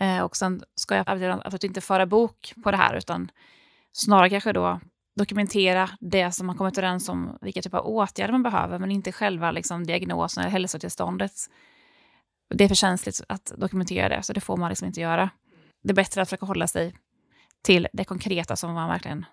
Eh, 0.00 0.20
och 0.20 0.36
sen 0.36 0.62
ska 0.74 0.96
jag 0.96 1.04
absolut 1.08 1.64
inte 1.64 1.80
föra 1.80 2.06
bok 2.06 2.54
på 2.62 2.70
det 2.70 2.76
här 2.76 2.94
utan 2.94 3.30
snarare 3.92 4.30
kanske 4.30 4.52
då 4.52 4.80
dokumentera 5.16 5.90
det 6.00 6.32
som 6.32 6.46
man 6.46 6.56
kommit 6.56 6.78
överens 6.78 7.08
om, 7.08 7.38
vilka 7.40 7.62
typer 7.62 7.78
av 7.78 7.86
åtgärder 7.86 8.32
man 8.32 8.42
behöver, 8.42 8.78
men 8.78 8.90
inte 8.90 9.12
själva 9.12 9.50
liksom, 9.50 9.86
diagnosen 9.86 10.42
eller 10.42 10.50
hälsotillståndet. 10.50 11.32
Det 12.54 12.64
är 12.64 12.68
för 12.68 12.74
känsligt 12.74 13.20
att 13.28 13.52
dokumentera 13.56 14.08
det, 14.08 14.22
så 14.22 14.32
det 14.32 14.40
får 14.40 14.56
man 14.56 14.68
liksom 14.68 14.86
inte 14.86 15.00
göra. 15.00 15.30
Det 15.82 15.90
är 15.90 15.94
bättre 15.94 16.22
att 16.22 16.28
försöka 16.28 16.46
hålla 16.46 16.66
sig 16.66 16.94
till 17.62 17.88
det 17.92 18.04
konkreta 18.04 18.56
som 18.56 18.74
man 18.74 18.88
verkligen 18.88 19.24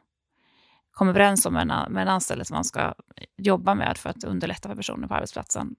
kommer 0.92 1.12
överens 1.12 1.46
om 1.46 1.54
med 1.54 1.62
en, 1.62 1.94
med 1.94 2.02
en 2.02 2.08
anställd 2.08 2.48
som 2.48 2.56
man 2.56 2.64
ska 2.64 2.94
jobba 3.38 3.76
med 3.76 3.98
för 3.98 4.10
att 4.10 4.24
underlätta 4.24 4.70
för 4.70 4.76
personer 4.76 5.08
på 5.08 5.14
arbetsplatsen. 5.14 5.76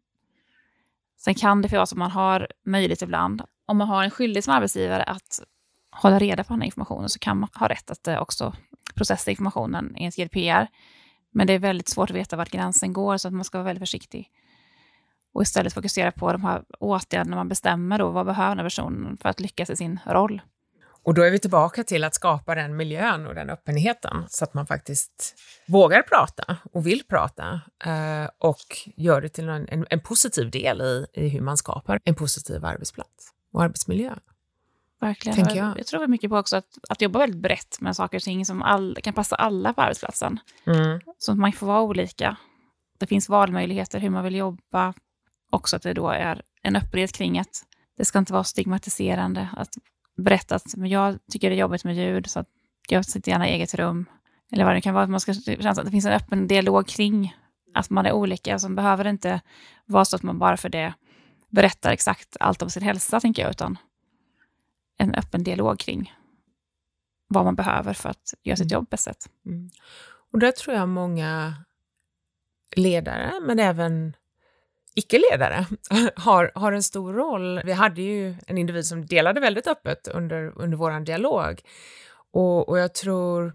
Sen 1.17 1.35
kan 1.35 1.63
det 1.63 1.73
vara 1.73 1.87
så 1.87 1.95
att 1.95 1.99
man 1.99 2.11
har 2.11 2.49
möjlighet 2.67 3.03
ibland, 3.03 3.43
om 3.67 3.77
man 3.77 3.89
har 3.89 4.05
en 4.05 4.11
skyldighet 4.11 4.45
som 4.45 4.55
arbetsgivare 4.55 5.03
att 5.03 5.41
hålla 5.95 6.19
reda 6.19 6.45
på 6.45 6.53
den 6.53 6.61
här 6.61 6.67
informationen 6.67 7.09
så 7.09 7.19
kan 7.19 7.39
man 7.39 7.49
ha 7.55 7.69
rätt 7.69 7.91
att 7.91 8.09
eh, 8.09 8.19
också 8.19 8.53
processa 8.95 9.31
informationen 9.31 9.95
enligt 9.97 10.17
GDPR. 10.17 10.67
Men 11.33 11.47
det 11.47 11.53
är 11.53 11.59
väldigt 11.59 11.89
svårt 11.89 12.11
att 12.11 12.17
veta 12.17 12.37
vart 12.37 12.51
gränsen 12.51 12.93
går 12.93 13.17
så 13.17 13.29
att 13.29 13.35
man 13.35 13.45
ska 13.45 13.59
vara 13.59 13.67
väldigt 13.67 13.83
försiktig. 13.83 14.31
Och 15.35 15.43
istället 15.43 15.73
fokusera 15.73 16.13
på 16.13 16.33
de 16.33 16.45
här 16.45 16.65
åtgärderna 16.81 17.37
man 17.37 17.49
bestämmer 17.49 17.99
då, 17.99 18.11
vad 18.11 18.27
behöver 18.27 18.51
den 18.51 18.59
här 18.59 18.67
personen 18.67 19.17
för 19.17 19.29
att 19.29 19.41
lyckas 19.41 19.71
i 19.71 19.77
sin 19.77 20.01
roll. 20.07 20.43
Och 21.05 21.15
då 21.15 21.23
är 21.23 21.31
vi 21.31 21.39
tillbaka 21.39 21.85
till 21.85 22.05
att 22.05 22.15
skapa 22.15 22.55
den 22.55 22.77
miljön 22.77 23.27
och 23.27 23.35
den 23.35 23.51
öppenheten 23.51 24.25
så 24.29 24.45
att 24.45 24.55
man 24.55 24.67
faktiskt 24.67 25.35
vågar 25.69 26.03
prata 26.03 26.57
och 26.73 26.87
vill 26.87 27.03
prata 27.09 27.61
eh, 27.85 28.31
och 28.39 28.89
gör 28.97 29.21
det 29.21 29.29
till 29.29 29.49
en, 29.49 29.69
en, 29.69 29.87
en 29.91 30.01
positiv 30.01 30.51
del 30.51 30.81
i, 30.81 31.07
i, 31.13 31.29
hur 31.29 31.41
man 31.41 31.57
skapar 31.57 32.01
en 32.05 32.15
positiv 32.15 32.65
arbetsplats 32.65 33.33
och 33.53 33.63
arbetsmiljö. 33.63 34.15
Verkligen. 35.05 35.57
Jag. 35.57 35.79
jag. 35.79 35.87
tror 35.87 36.07
mycket 36.07 36.31
på 36.31 36.37
också 36.39 36.57
att, 36.57 36.79
att 36.89 37.03
jobba 37.03 37.19
väldigt 37.19 37.41
brett 37.41 37.81
med 37.81 37.97
saker 37.97 38.19
och 38.19 38.23
ting 38.23 38.47
som 38.47 38.63
all, 38.63 38.99
kan 39.03 39.15
passa 39.15 39.37
alla 39.37 39.73
på 39.73 39.83
arbetsplatsen. 39.83 40.39
Mm. 40.67 41.01
Så 41.19 41.33
att 41.33 41.39
man 41.39 41.53
får 41.53 41.67
vara 41.67 41.81
olika. 41.81 42.37
Det 42.99 43.07
finns 43.07 43.29
valmöjligheter 43.29 43.99
hur 43.99 44.11
man 44.11 44.25
vill 44.25 44.35
jobba. 44.35 44.95
Också 45.51 45.77
att 45.77 45.83
det 45.83 45.93
då 45.93 46.09
är 46.09 46.43
en 46.63 46.77
öppenhet 46.77 47.13
kring 47.13 47.39
att 47.39 47.63
det 47.97 48.05
ska 48.05 48.19
inte 48.19 48.33
vara 48.33 48.45
stigmatiserande. 48.45 49.49
Att 49.57 49.69
berätta 50.17 50.55
att 50.55 50.75
jag 50.77 51.19
tycker 51.31 51.51
det 51.51 51.57
är 51.57 51.61
jobbigt 51.61 51.85
med 51.85 51.97
ljud, 51.97 52.31
så 52.31 52.41
att 52.41 52.49
jag 52.89 53.05
sitter 53.05 53.33
gärna 53.33 53.49
i 53.49 53.53
eget 53.53 53.75
rum. 53.75 54.07
Eller 54.53 54.65
vad 54.65 54.75
det 54.75 54.81
kan 54.81 54.95
vara, 54.95 55.05
att 55.05 55.11
man 55.11 55.21
ska 55.21 55.35
känna 55.35 55.71
att 55.71 55.85
det 55.85 55.91
finns 55.91 56.07
en 56.07 56.13
öppen 56.13 56.47
dialog 56.47 56.87
kring 56.87 57.37
att 57.75 57.91
man 57.91 58.07
är 58.07 58.13
olika. 58.13 58.59
Som 58.59 58.75
behöver 58.75 59.07
inte 59.07 59.41
vara 59.87 60.05
så 60.05 60.17
att 60.17 60.23
man 60.23 60.39
bara 60.39 60.57
för 60.57 60.69
det 60.69 60.95
berättar 61.51 61.93
exakt 61.93 62.37
allt 62.41 62.63
om 62.63 62.71
sin 62.71 62.83
hälsa, 62.83 63.21
tänker 63.21 63.43
jag, 63.43 63.51
utan 63.51 63.79
en 64.99 65.15
öppen 65.15 65.45
dialog 65.45 65.79
kring 65.79 66.13
vad 67.29 67.45
man 67.45 67.55
behöver 67.55 67.93
för 67.93 68.09
att 68.09 68.35
göra 68.43 68.57
sitt 68.57 68.73
mm. 68.73 68.77
jobb 68.77 68.89
bäst 68.91 69.05
sätt. 69.05 69.27
Mm. 69.47 69.71
Och 70.33 70.39
där 70.39 70.51
tror 70.51 70.77
jag 70.77 70.89
många 70.89 71.55
ledare, 72.77 73.33
men 73.43 73.59
även 73.59 74.17
icke-ledare 74.95 75.67
har, 76.17 76.53
har 76.55 76.73
en 76.73 76.83
stor 76.83 77.13
roll. 77.13 77.61
Vi 77.65 77.73
hade 77.73 78.03
ju 78.03 78.37
en 78.47 78.59
individ 78.59 78.87
som 78.87 79.07
delade 79.07 79.41
väldigt 79.41 79.67
öppet 79.67 80.09
under, 80.09 80.53
under 80.57 80.77
vår 80.77 81.01
dialog. 81.01 81.61
Och, 82.33 82.69
och 82.69 82.79
jag 82.79 82.95
tror 82.95 83.55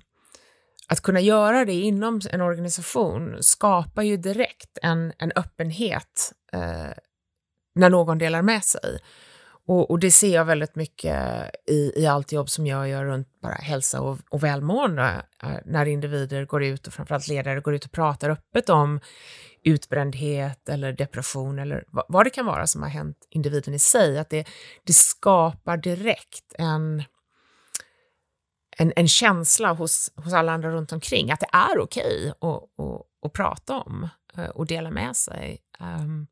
att 0.88 1.02
kunna 1.02 1.20
göra 1.20 1.66
det 1.66 1.74
inom 1.74 2.22
en 2.32 2.42
organisation 2.42 3.38
skapar 3.40 4.04
ju 4.04 4.18
direkt 4.18 4.78
en, 4.82 5.14
en 5.18 5.32
öppenhet 5.36 6.34
eh, 6.54 6.92
när 7.76 7.90
någon 7.90 8.18
delar 8.18 8.42
med 8.42 8.64
sig. 8.64 9.00
Och, 9.70 9.92
och, 9.92 10.00
det 10.00 10.12
ser 10.12 10.36
jag 10.36 10.46
väldigt 10.46 10.76
mycket 10.76 11.16
i, 11.68 11.92
i 11.96 12.08
allt 12.08 12.32
jobb 12.32 12.50
som 12.50 12.68
jag 12.68 12.90
gör 12.90 13.06
runt 13.06 13.28
bara 13.42 13.54
hälsa 13.54 14.02
och, 14.02 14.18
och 14.30 14.44
välmående, 14.44 15.26
äh, 15.44 15.50
när 15.66 15.86
individer 15.86 16.46
går 16.46 16.64
ut 16.64 16.88
och 16.88 16.94
framförallt 16.94 17.28
ledare 17.28 17.60
går 17.60 17.74
ut 17.74 17.86
och 17.86 17.92
pratar 17.92 18.30
öppet 18.30 18.70
om 18.70 19.00
utbrändhet 19.64 20.70
eller 20.70 20.94
depression 20.94 21.60
eller 21.60 21.84
vad 22.08 22.26
det 22.26 22.30
kan 22.30 22.46
vara 22.46 22.68
som 22.68 22.82
har 22.82 22.90
hänt 22.90 23.18
individen 23.30 23.74
i 23.74 23.80
sig, 23.80 24.20
att 24.20 24.30
det, 24.30 24.48
det 24.84 24.94
skapar 24.94 25.78
direkt 25.78 26.54
en, 26.58 27.04
en, 28.78 28.94
en 28.96 29.08
känsla 29.08 29.74
hos, 29.74 30.12
hos 30.16 30.34
alla 30.34 30.52
andra 30.52 30.72
runt 30.72 30.92
omkring 30.92 31.32
att 31.32 31.40
det 31.40 31.50
är 31.52 31.80
okej 31.80 32.34
okay 32.40 32.50
att, 32.50 32.64
att, 32.64 33.26
att 33.26 33.34
prata 33.34 33.78
om 33.78 34.10
äh, 34.38 34.50
och 34.50 34.66
dela 34.66 34.92
med 34.92 35.16
sig. 35.16 35.60
Um, 35.80 36.28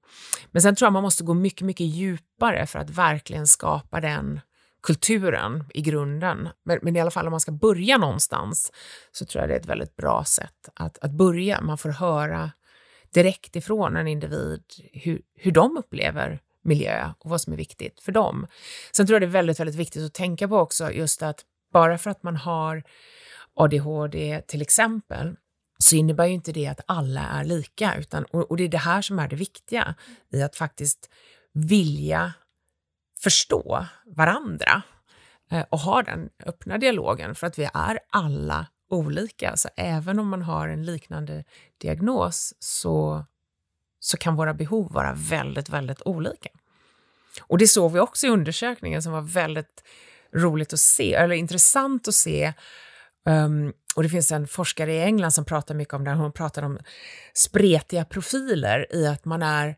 men 0.51 0.62
sen 0.62 0.75
tror 0.75 0.86
jag 0.86 0.93
man 0.93 1.03
måste 1.03 1.23
gå 1.23 1.33
mycket, 1.33 1.62
mycket 1.62 1.88
djupare 1.88 2.67
för 2.67 2.79
att 2.79 2.89
verkligen 2.89 3.47
skapa 3.47 4.01
den 4.01 4.39
kulturen 4.83 5.63
i 5.73 5.81
grunden. 5.81 6.49
Men, 6.65 6.79
men, 6.81 6.95
i 6.95 6.99
alla 6.99 7.12
fall 7.12 7.27
om 7.27 7.31
man 7.31 7.39
ska 7.39 7.51
börja 7.51 7.97
någonstans 7.97 8.71
så 9.12 9.25
tror 9.25 9.41
jag 9.41 9.49
det 9.49 9.55
är 9.55 9.60
ett 9.60 9.65
väldigt 9.65 9.95
bra 9.95 10.23
sätt 10.23 10.69
att, 10.73 10.97
att 10.97 11.12
börja. 11.12 11.62
Man 11.62 11.77
får 11.77 11.89
höra 11.89 12.51
direkt 13.13 13.55
ifrån 13.55 13.95
en 13.95 14.07
individ 14.07 14.63
hur, 14.93 15.21
hur 15.36 15.51
de 15.51 15.77
upplever 15.77 16.41
miljö 16.62 17.12
och 17.19 17.29
vad 17.29 17.41
som 17.41 17.53
är 17.53 17.57
viktigt 17.57 17.99
för 17.99 18.12
dem. 18.12 18.47
Sen 18.91 19.07
tror 19.07 19.15
jag 19.15 19.21
det 19.21 19.25
är 19.25 19.41
väldigt, 19.41 19.60
väldigt 19.60 19.75
viktigt 19.75 20.05
att 20.05 20.13
tänka 20.13 20.47
på 20.47 20.57
också 20.57 20.91
just 20.91 21.23
att 21.23 21.45
bara 21.73 21.97
för 21.97 22.10
att 22.10 22.23
man 22.23 22.36
har 22.36 22.83
ADHD 23.53 24.41
till 24.47 24.62
exempel, 24.62 25.36
så 25.77 25.95
innebär 25.95 26.25
ju 26.25 26.33
inte 26.33 26.51
det 26.51 26.67
att 26.67 26.81
alla 26.85 27.21
är 27.21 27.43
lika, 27.43 27.95
utan, 27.95 28.25
och, 28.25 28.51
och 28.51 28.57
det 28.57 28.63
är 28.63 28.69
det 28.69 28.77
här 28.77 29.01
som 29.01 29.19
är 29.19 29.27
det 29.27 29.35
viktiga 29.35 29.95
i 30.33 30.41
att 30.41 30.55
faktiskt 30.55 31.09
vilja 31.53 32.33
förstå 33.19 33.85
varandra 34.05 34.81
eh, 35.51 35.65
och 35.69 35.79
ha 35.79 36.03
den 36.03 36.29
öppna 36.45 36.77
dialogen, 36.77 37.35
för 37.35 37.47
att 37.47 37.59
vi 37.59 37.69
är 37.73 37.99
alla 38.09 38.67
olika. 38.89 39.57
Så 39.57 39.69
även 39.75 40.19
om 40.19 40.27
man 40.27 40.41
har 40.41 40.67
en 40.67 40.85
liknande 40.85 41.43
diagnos 41.81 42.53
så, 42.59 43.25
så 43.99 44.17
kan 44.17 44.35
våra 44.35 44.53
behov 44.53 44.91
vara 44.91 45.13
väldigt, 45.13 45.69
väldigt 45.69 46.01
olika. 46.05 46.49
Och 47.41 47.57
det 47.57 47.67
såg 47.67 47.91
vi 47.91 47.99
också 47.99 48.27
i 48.27 48.29
undersökningen 48.29 49.03
som 49.03 49.11
var 49.11 49.21
väldigt 49.21 49.83
roligt 50.33 50.73
att 50.73 50.79
se, 50.79 51.13
eller 51.13 51.35
intressant 51.35 52.07
att 52.07 52.15
se. 52.15 52.53
Um, 53.25 53.73
och 53.97 54.03
det 54.03 54.10
finns 54.10 54.31
en 54.31 54.47
forskare 54.47 54.93
i 54.93 55.01
England 55.01 55.31
som 55.31 55.45
pratar 55.45 55.75
mycket 55.75 55.93
om 55.93 56.03
det 56.03 56.13
hon 56.13 56.31
pratar 56.31 56.63
om 56.63 56.79
spretiga 57.33 58.05
profiler 58.05 58.95
i 58.95 59.07
att 59.07 59.25
man 59.25 59.43
är, 59.43 59.75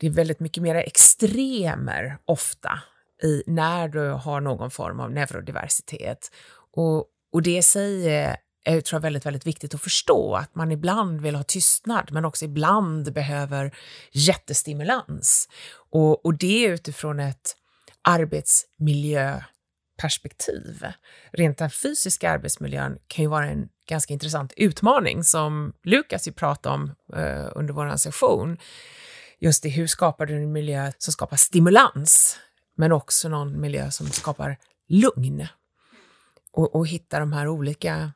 det 0.00 0.06
är 0.06 0.10
väldigt 0.10 0.40
mycket 0.40 0.62
mer 0.62 0.74
extremer 0.74 2.18
ofta 2.24 2.80
i 3.22 3.42
när 3.46 3.88
du 3.88 4.08
har 4.08 4.40
någon 4.40 4.70
form 4.70 5.00
av 5.00 5.10
neurodiversitet. 5.10 6.30
Och, 6.76 7.04
och 7.32 7.42
det 7.42 7.62
säger 7.62 8.36
är 8.64 8.80
tror 8.80 8.96
jag 8.96 9.02
väldigt, 9.02 9.26
väldigt 9.26 9.46
viktigt 9.46 9.74
att 9.74 9.82
förstå 9.82 10.34
att 10.34 10.54
man 10.54 10.72
ibland 10.72 11.20
vill 11.20 11.34
ha 11.34 11.42
tystnad 11.42 12.08
men 12.12 12.24
också 12.24 12.44
ibland 12.44 13.12
behöver 13.12 13.76
jättestimulans. 14.12 15.48
Och, 15.90 16.26
och 16.26 16.38
det 16.38 16.62
utifrån 16.62 17.20
ett 17.20 17.56
arbetsmiljö 18.02 19.42
perspektiv. 20.00 20.86
Rent 21.32 21.58
den 21.58 21.70
fysiska 21.70 22.30
arbetsmiljön 22.30 22.98
kan 23.06 23.22
ju 23.22 23.28
vara 23.28 23.46
en 23.46 23.68
ganska 23.88 24.12
intressant 24.12 24.52
utmaning 24.56 25.24
som 25.24 25.72
Lukas 25.82 26.28
ju 26.28 26.32
pratade 26.32 26.74
om 26.74 26.94
eh, 27.16 27.48
under 27.54 27.74
vår 27.74 27.96
session. 27.96 28.56
Just 29.38 29.62
det, 29.62 29.68
hur 29.68 29.86
skapar 29.86 30.26
du 30.26 30.36
en 30.36 30.52
miljö 30.52 30.92
som 30.98 31.12
skapar 31.12 31.36
stimulans 31.36 32.38
men 32.76 32.92
också 32.92 33.28
någon 33.28 33.60
miljö 33.60 33.90
som 33.90 34.06
skapar 34.06 34.56
lugn? 34.88 35.46
Och, 36.52 36.74
och 36.74 36.86
hitta 36.86 37.18
de 37.18 37.32
här 37.32 37.48
olika 37.48 38.12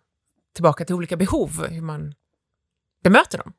tillbaka 0.54 0.84
till 0.84 0.94
olika 0.94 1.16
behov, 1.16 1.66
hur 1.68 1.82
man 1.82 2.14
bemöter 3.02 3.38
dem. 3.38 3.52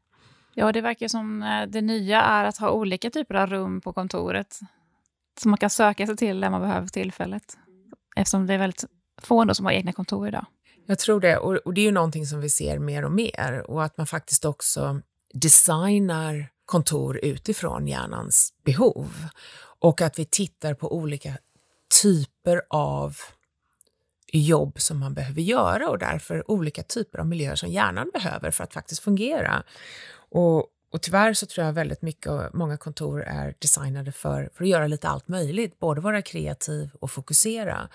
Ja, 0.53 0.71
det 0.71 0.81
verkar 0.81 1.07
som 1.07 1.43
eh, 1.43 1.67
det 1.67 1.81
nya 1.81 2.21
är 2.21 2.45
att 2.45 2.57
ha 2.57 2.69
olika 2.69 3.09
typer 3.09 3.35
av 3.35 3.49
rum 3.49 3.81
på 3.81 3.93
kontoret 3.93 4.59
som 5.39 5.51
man 5.51 5.57
kan 5.57 5.69
söka 5.69 6.07
sig 6.07 6.17
till 6.17 6.39
när 6.39 6.49
man 6.49 6.61
behöver 6.61 6.87
tillfället. 6.87 7.57
Eftersom 8.15 8.47
det 8.47 8.53
är 8.53 8.57
väldigt 8.57 8.85
få 9.21 9.53
som 9.53 9.65
har 9.65 9.73
egna 9.73 9.93
kontor 9.93 10.27
idag. 10.27 10.45
Jag 10.85 10.99
tror 10.99 11.19
det, 11.19 11.37
och, 11.37 11.55
och 11.55 11.73
det 11.73 11.81
är 11.81 11.85
ju 11.85 11.91
någonting 11.91 12.25
som 12.25 12.39
vi 12.41 12.49
ser 12.49 12.79
mer 12.79 13.05
och 13.05 13.11
mer 13.11 13.65
och 13.67 13.83
att 13.83 13.97
man 13.97 14.07
faktiskt 14.07 14.45
också 14.45 15.01
designar 15.33 16.49
kontor 16.65 17.19
utifrån 17.23 17.87
hjärnans 17.87 18.53
behov 18.65 19.11
och 19.79 20.01
att 20.01 20.19
vi 20.19 20.25
tittar 20.25 20.73
på 20.73 20.95
olika 20.95 21.37
typer 22.01 22.61
av 22.69 23.17
jobb 24.31 24.79
som 24.79 24.99
man 24.99 25.13
behöver 25.13 25.41
göra 25.41 25.89
och 25.89 25.99
därför 25.99 26.51
olika 26.51 26.83
typer 26.83 27.19
av 27.19 27.27
miljöer 27.27 27.55
som 27.55 27.69
hjärnan 27.69 28.11
behöver 28.13 28.51
för 28.51 28.63
att 28.63 28.73
faktiskt 28.73 29.01
fungera. 29.03 29.63
Och, 30.29 30.67
och 30.95 31.01
tyvärr 31.01 31.33
så 31.33 31.45
tror 31.45 31.65
jag 31.65 31.73
väldigt 31.73 32.01
mycket, 32.01 32.27
och 32.27 32.55
många 32.55 32.77
kontor 32.77 33.21
är 33.21 33.55
designade 33.59 34.11
för, 34.11 34.49
för 34.53 34.63
att 34.63 34.69
göra 34.69 34.87
lite 34.87 35.07
allt 35.07 35.27
möjligt, 35.27 35.79
både 35.79 36.01
vara 36.01 36.21
kreativ 36.21 36.89
och 36.99 37.11
fokusera. 37.11 37.89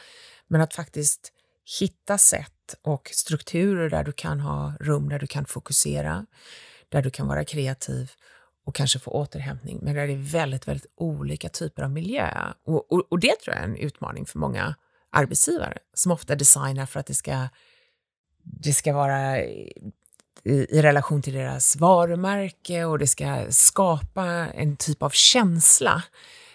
Men 0.49 0.61
att 0.61 0.75
faktiskt 0.75 1.33
hitta 1.81 2.19
sätt 2.19 2.75
och 2.83 3.11
strukturer 3.13 3.91
där 3.91 4.05
du 4.05 4.13
kan 4.13 4.41
ha 4.41 4.73
rum 4.81 5.09
där 5.09 5.19
du 5.19 5.27
kan 5.27 5.45
fokusera, 5.45 6.27
där 6.89 7.03
du 7.03 7.11
kan 7.11 7.29
vara 7.29 7.45
kreativ 7.45 8.11
och 8.67 8.75
kanske 8.75 8.99
få 8.99 9.11
återhämtning, 9.11 9.79
men 9.83 9.95
där 9.95 10.07
det 10.07 10.13
är 10.13 10.33
väldigt, 10.33 10.69
väldigt 10.69 10.93
olika 10.97 11.49
typer 11.49 11.83
av 11.83 11.91
miljö. 11.91 12.53
Och, 12.67 12.93
och, 12.93 13.07
och 13.11 13.21
det 13.21 13.41
tror 13.41 13.57
jag 13.57 13.65
är 13.65 13.69
en 13.69 13.77
utmaning 13.77 14.27
för 14.27 14.39
många 14.39 14.75
arbetsgivare 15.11 15.79
som 15.95 16.13
ofta 16.13 16.35
designar 16.35 16.87
för 16.87 17.01
att 17.01 17.07
det 17.07 17.15
ska, 17.15 17.49
det 18.43 18.73
ska 18.73 18.93
vara 18.93 19.37
i, 20.45 20.83
relation 20.83 21.23
till 21.23 21.35
deras 21.35 21.77
varumärke 21.77 22.85
och 22.85 22.99
det 22.99 23.07
ska 23.07 23.47
skapa 23.51 24.25
en 24.49 24.77
typ 24.77 25.03
av 25.03 25.11
känsla. 25.11 26.03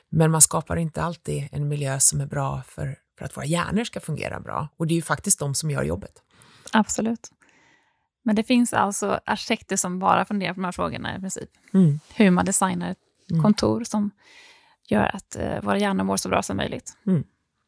Men 0.10 0.32
man 0.32 0.42
skapar 0.42 0.78
inte 0.78 1.04
alltid 1.04 1.48
en 1.52 1.68
miljö 1.68 2.00
som 2.00 2.22
är 2.22 2.26
bra 2.26 2.62
för, 2.68 2.98
för 3.18 3.26
att 3.26 3.38
våra 3.38 3.46
hjärnor 3.46 3.84
ska 3.84 4.00
fungera 4.00 4.40
bra. 4.40 4.68
Och 4.78 4.88
det 4.88 4.94
är 4.94 4.96
ju 4.96 5.02
faktiskt 5.02 5.40
de 5.40 5.56
som 5.56 5.72
gör 5.72 5.84
jobbet. 5.84 6.24
Absolut. 6.72 7.32
Men 8.24 8.36
det 8.36 8.44
finns 8.44 8.74
alltså 8.74 9.20
arkitekter 9.26 9.76
som 9.76 10.00
bara 10.00 10.26
funderar 10.26 10.54
på 10.54 10.60
de 10.60 10.66
här 10.66 10.72
frågorna 10.72 11.18
i 11.18 11.20
princip. 11.20 11.50
Mm. 11.74 12.00
Hur 12.16 12.32
man 12.32 12.46
designar 12.46 12.92
ett 12.92 12.98
mm. 13.32 13.44
kontor 13.44 13.84
som 13.84 14.12
gör 14.88 15.16
att 15.16 15.36
eh, 15.36 15.62
våra 15.62 15.78
hjärnor 15.78 16.04
mår 16.04 16.18
så 16.18 16.30
bra 16.30 16.44
som 16.44 16.58
möjligt. 16.58 16.98
Mm. 17.08 17.24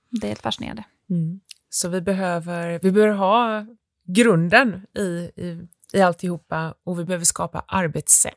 Det 0.09 0.27
är 0.27 0.29
helt 0.29 0.41
fascinerande. 0.41 0.83
Mm. 1.09 1.39
Så 1.69 1.89
vi 1.89 2.01
behöver, 2.01 2.79
vi 2.83 2.91
behöver 2.91 3.13
ha 3.13 3.65
grunden 4.07 4.85
i, 4.97 5.01
i, 5.35 5.67
i 5.93 6.01
alltihopa 6.01 6.73
och 6.83 6.99
vi 6.99 7.05
behöver 7.05 7.25
skapa 7.25 7.65
arbetssätt 7.67 8.33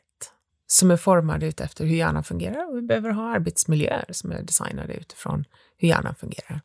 som 0.67 0.91
är 0.91 0.97
formade 0.97 1.45
utefter 1.45 1.85
hur 1.85 1.95
hjärnan 1.95 2.23
fungerar 2.23 2.69
och 2.69 2.77
vi 2.77 2.81
behöver 2.81 3.09
ha 3.09 3.35
arbetsmiljöer 3.35 4.05
som 4.11 4.31
är 4.31 4.41
designade 4.41 4.93
utifrån 4.93 5.43
hur 5.77 5.87
hjärnan 5.87 6.15
fungerar. 6.15 6.61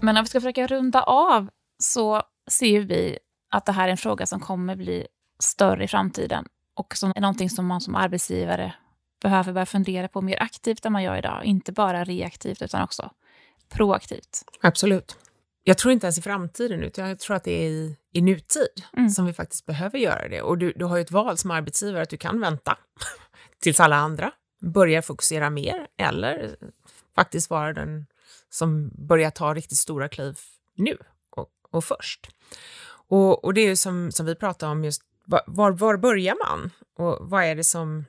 Men 0.00 0.16
om 0.16 0.24
vi 0.24 0.28
ska 0.28 0.40
försöka 0.40 0.66
runda 0.66 1.02
av 1.02 1.48
så 1.78 2.22
ser 2.50 2.80
vi 2.80 3.18
att 3.50 3.66
det 3.66 3.72
här 3.72 3.88
är 3.88 3.90
en 3.90 3.96
fråga 3.96 4.26
som 4.26 4.40
kommer 4.40 4.76
bli 4.76 5.06
större 5.42 5.84
i 5.84 5.88
framtiden 5.88 6.44
och 6.76 6.96
som 6.96 7.12
är 7.16 7.20
någonting 7.20 7.50
som 7.50 7.66
man 7.66 7.80
som 7.80 7.94
arbetsgivare 7.94 8.74
behöver 9.22 9.52
börja 9.52 9.66
fundera 9.66 10.08
på 10.08 10.20
mer 10.20 10.42
aktivt 10.42 10.86
än 10.86 10.92
man 10.92 11.02
gör 11.02 11.16
idag. 11.16 11.44
Inte 11.44 11.72
bara 11.72 12.04
reaktivt 12.04 12.62
utan 12.62 12.82
också 12.82 13.10
proaktivt. 13.68 14.44
Absolut. 14.62 15.16
Jag 15.68 15.78
tror 15.78 15.92
inte 15.92 16.06
ens 16.06 16.18
i 16.18 16.22
framtiden, 16.22 16.82
utan 16.82 17.08
jag 17.08 17.18
tror 17.18 17.36
att 17.36 17.44
det 17.44 17.66
är 17.66 17.68
i, 17.68 17.96
i 18.12 18.20
nutid 18.20 18.84
mm. 18.96 19.10
som 19.10 19.26
vi 19.26 19.32
faktiskt 19.32 19.66
behöver 19.66 19.98
göra 19.98 20.28
det. 20.28 20.42
Och 20.42 20.58
du, 20.58 20.72
du 20.76 20.84
har 20.84 20.96
ju 20.96 21.02
ett 21.02 21.10
val 21.10 21.38
som 21.38 21.50
arbetsgivare 21.50 22.02
att 22.02 22.10
du 22.10 22.16
kan 22.16 22.40
vänta 22.40 22.78
tills 23.60 23.80
alla 23.80 23.96
andra 23.96 24.32
börjar 24.60 25.02
fokusera 25.02 25.50
mer 25.50 25.86
eller 25.96 26.56
faktiskt 27.14 27.50
vara 27.50 27.72
den 27.72 28.06
som 28.50 28.90
börjar 28.94 29.30
ta 29.30 29.54
riktigt 29.54 29.78
stora 29.78 30.08
kliv 30.08 30.38
nu 30.74 30.96
och, 31.30 31.50
och 31.70 31.84
först. 31.84 32.28
Och, 33.08 33.44
och, 33.44 33.54
det 33.54 33.60
är 33.60 33.66
ju 33.66 33.76
som, 33.76 34.12
som 34.12 34.26
vi 34.26 34.34
pratar 34.34 34.68
om, 34.68 34.84
just 34.84 35.02
var, 35.24 35.72
var 35.72 35.96
börjar 35.96 36.36
man? 36.48 36.70
Och 36.96 37.18
vad 37.20 37.44
är 37.44 37.54
det 37.54 37.64
som, 37.64 38.04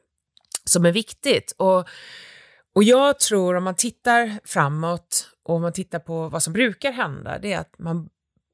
som 0.64 0.86
är 0.86 0.92
viktigt? 0.92 1.54
Och, 1.58 1.88
och 2.76 2.84
jag 2.84 3.20
tror 3.20 3.56
om 3.56 3.64
man 3.64 3.76
tittar 3.76 4.40
framåt 4.44 5.30
och 5.50 5.56
om 5.56 5.62
man 5.62 5.74
tittar 5.74 6.00
på 6.00 6.28
vad 6.28 6.44
som 6.44 6.54
brukar 6.54 6.92
hända, 6.92 7.40
det 7.40 7.54
är 7.54 7.60
att 7.60 7.80
man, 7.80 8.10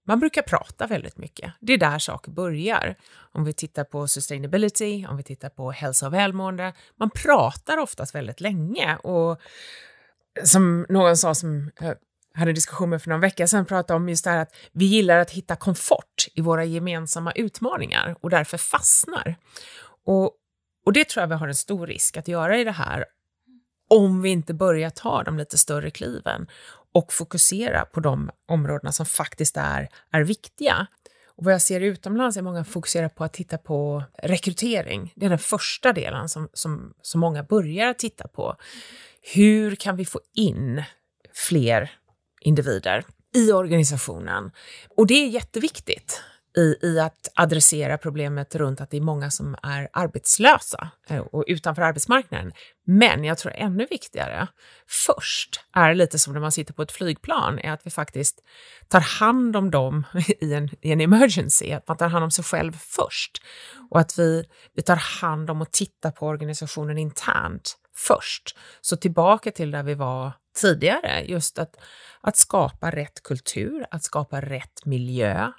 man 0.07 0.19
brukar 0.19 0.41
prata 0.41 0.87
väldigt 0.87 1.17
mycket. 1.17 1.53
Det 1.59 1.73
är 1.73 1.77
där 1.77 1.99
saker 1.99 2.31
börjar. 2.31 2.95
Om 3.31 3.43
vi 3.43 3.53
tittar 3.53 3.83
på 3.83 4.07
sustainability, 4.07 5.05
om 5.05 5.17
vi 5.17 5.23
tittar 5.23 5.49
på 5.49 5.71
hälsa 5.71 6.07
och 6.07 6.13
välmående, 6.13 6.73
man 6.99 7.09
pratar 7.09 7.77
oftast 7.77 8.15
väldigt 8.15 8.41
länge 8.41 8.95
och 8.95 9.39
som 10.43 10.85
någon 10.89 11.17
sa 11.17 11.35
som 11.35 11.71
hade 11.75 11.97
hade 12.33 12.53
diskussion 12.53 12.89
med 12.89 13.01
för 13.01 13.09
någon 13.09 13.19
vecka 13.19 13.47
sedan, 13.47 13.65
pratade 13.65 13.97
om 13.97 14.09
just 14.09 14.23
det 14.23 14.29
här 14.29 14.41
att 14.41 14.55
vi 14.71 14.85
gillar 14.85 15.17
att 15.17 15.31
hitta 15.31 15.55
komfort 15.55 16.27
i 16.33 16.41
våra 16.41 16.65
gemensamma 16.65 17.31
utmaningar 17.31 18.15
och 18.21 18.29
därför 18.29 18.57
fastnar. 18.57 19.35
Och, 20.05 20.31
och 20.85 20.93
det 20.93 21.09
tror 21.09 21.21
jag 21.21 21.27
vi 21.27 21.35
har 21.35 21.47
en 21.47 21.55
stor 21.55 21.87
risk 21.87 22.17
att 22.17 22.27
göra 22.27 22.57
i 22.57 22.63
det 22.63 22.71
här 22.71 23.05
om 23.87 24.21
vi 24.21 24.29
inte 24.29 24.53
börjar 24.53 24.89
ta 24.89 25.23
de 25.23 25.37
lite 25.37 25.57
större 25.57 25.89
kliven 25.89 26.47
och 26.95 27.13
fokusera 27.13 27.85
på 27.85 27.99
de 27.99 28.29
områdena 28.47 28.91
som 28.91 29.05
faktiskt 29.05 29.57
är, 29.57 29.89
är 30.11 30.21
viktiga. 30.21 30.87
Och 31.27 31.45
vad 31.45 31.53
jag 31.53 31.61
ser 31.61 31.81
utomlands 31.81 32.37
är 32.37 32.41
många 32.41 32.63
fokuserar 32.63 33.09
på 33.09 33.23
att 33.23 33.33
titta 33.33 33.57
på 33.57 34.03
rekrytering. 34.23 35.13
Det 35.15 35.25
är 35.25 35.29
den 35.29 35.39
första 35.39 35.93
delen 35.93 36.29
som, 36.29 36.49
som, 36.53 36.93
som 37.01 37.21
många 37.21 37.43
börjar 37.43 37.93
titta 37.93 38.27
på. 38.27 38.55
Hur 39.33 39.75
kan 39.75 39.95
vi 39.95 40.05
få 40.05 40.19
in 40.33 40.83
fler 41.33 41.91
individer 42.41 43.05
i 43.35 43.51
organisationen? 43.51 44.51
Och 44.89 45.07
det 45.07 45.13
är 45.13 45.27
jätteviktigt 45.27 46.21
i, 46.57 46.75
i 46.81 46.99
att 46.99 47.27
adressera 47.35 47.97
problemet 47.97 48.55
runt 48.55 48.81
att 48.81 48.89
det 48.89 48.97
är 48.97 49.01
många 49.01 49.31
som 49.31 49.55
är 49.63 49.89
arbetslösa 49.93 50.89
eh, 51.09 51.19
och 51.19 51.43
utanför 51.47 51.81
arbetsmarknaden. 51.81 52.51
Men 52.85 53.23
jag 53.23 53.37
tror 53.37 53.53
ännu 53.55 53.85
viktigare, 53.89 54.47
först 54.87 55.61
är 55.73 55.93
lite 55.93 56.19
som 56.19 56.33
när 56.33 56.39
man 56.39 56.51
sitter 56.51 56.73
på 56.73 56.81
ett 56.81 56.91
flygplan, 56.91 57.59
är 57.59 57.71
att 57.71 57.85
vi 57.85 57.91
faktiskt 57.91 58.39
tar 58.87 58.99
hand 58.99 59.55
om 59.55 59.71
dem 59.71 60.03
i 60.41 60.53
en, 60.53 60.69
i 60.81 60.91
en 60.91 61.01
emergency, 61.01 61.71
att 61.71 61.87
man 61.87 61.97
tar 61.97 62.09
hand 62.09 62.23
om 62.23 62.31
sig 62.31 62.43
själv 62.43 62.71
först 62.71 63.41
och 63.89 63.99
att 63.99 64.19
vi, 64.19 64.43
vi 64.75 64.81
tar 64.81 65.21
hand 65.21 65.49
om 65.49 65.61
och 65.61 65.71
tittar 65.71 66.11
på 66.11 66.27
organisationen 66.27 66.97
internt 66.97 67.77
först. 67.95 68.57
Så 68.81 68.97
tillbaka 68.97 69.51
till 69.51 69.71
där 69.71 69.83
vi 69.83 69.93
var 69.93 70.31
tidigare, 70.61 71.23
just 71.25 71.59
att, 71.59 71.75
att 72.21 72.37
skapa 72.37 72.91
rätt 72.91 73.23
kultur, 73.23 73.85
att 73.91 74.03
skapa 74.03 74.41
rätt 74.41 74.85
miljö, 74.85 75.51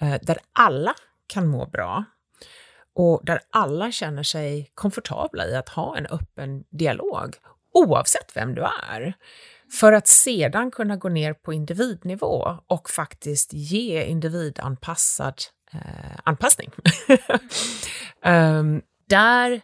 Eh, 0.00 0.16
där 0.22 0.38
alla 0.52 0.94
kan 1.26 1.46
må 1.46 1.66
bra 1.66 2.04
och 2.94 3.20
där 3.24 3.40
alla 3.50 3.92
känner 3.92 4.22
sig 4.22 4.70
komfortabla 4.74 5.46
i 5.46 5.56
att 5.56 5.68
ha 5.68 5.96
en 5.96 6.06
öppen 6.06 6.64
dialog, 6.70 7.36
oavsett 7.74 8.36
vem 8.36 8.54
du 8.54 8.62
är. 8.62 9.14
För 9.80 9.92
att 9.92 10.06
sedan 10.08 10.70
kunna 10.70 10.96
gå 10.96 11.08
ner 11.08 11.32
på 11.32 11.52
individnivå 11.52 12.58
och 12.66 12.90
faktiskt 12.90 13.52
ge 13.52 14.04
individanpassad 14.04 15.42
eh, 15.72 16.18
anpassning. 16.24 16.70
um, 18.24 18.82
där 19.08 19.60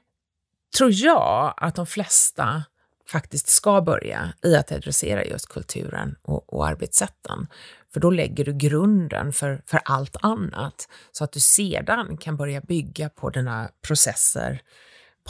tror 0.79 0.91
jag 0.93 1.55
att 1.57 1.75
de 1.75 1.87
flesta 1.87 2.65
faktiskt 3.11 3.47
ska 3.47 3.81
börja 3.81 4.33
i 4.43 4.57
att 4.57 4.73
adressera 4.73 5.25
just 5.25 5.49
kulturen 5.49 6.17
och, 6.23 6.53
och 6.53 6.67
arbetssätten. 6.67 7.47
För 7.93 8.01
då 8.01 8.11
lägger 8.11 8.45
du 8.45 8.53
grunden 8.53 9.33
för, 9.33 9.63
för 9.67 9.81
allt 9.85 10.17
annat 10.21 10.89
så 11.13 11.25
att 11.25 11.33
du 11.33 11.41
sedan 11.41 12.17
kan 12.17 12.37
börja 12.37 12.61
bygga 12.61 13.09
på 13.09 13.31
dina 13.31 13.69
processer, 13.87 14.63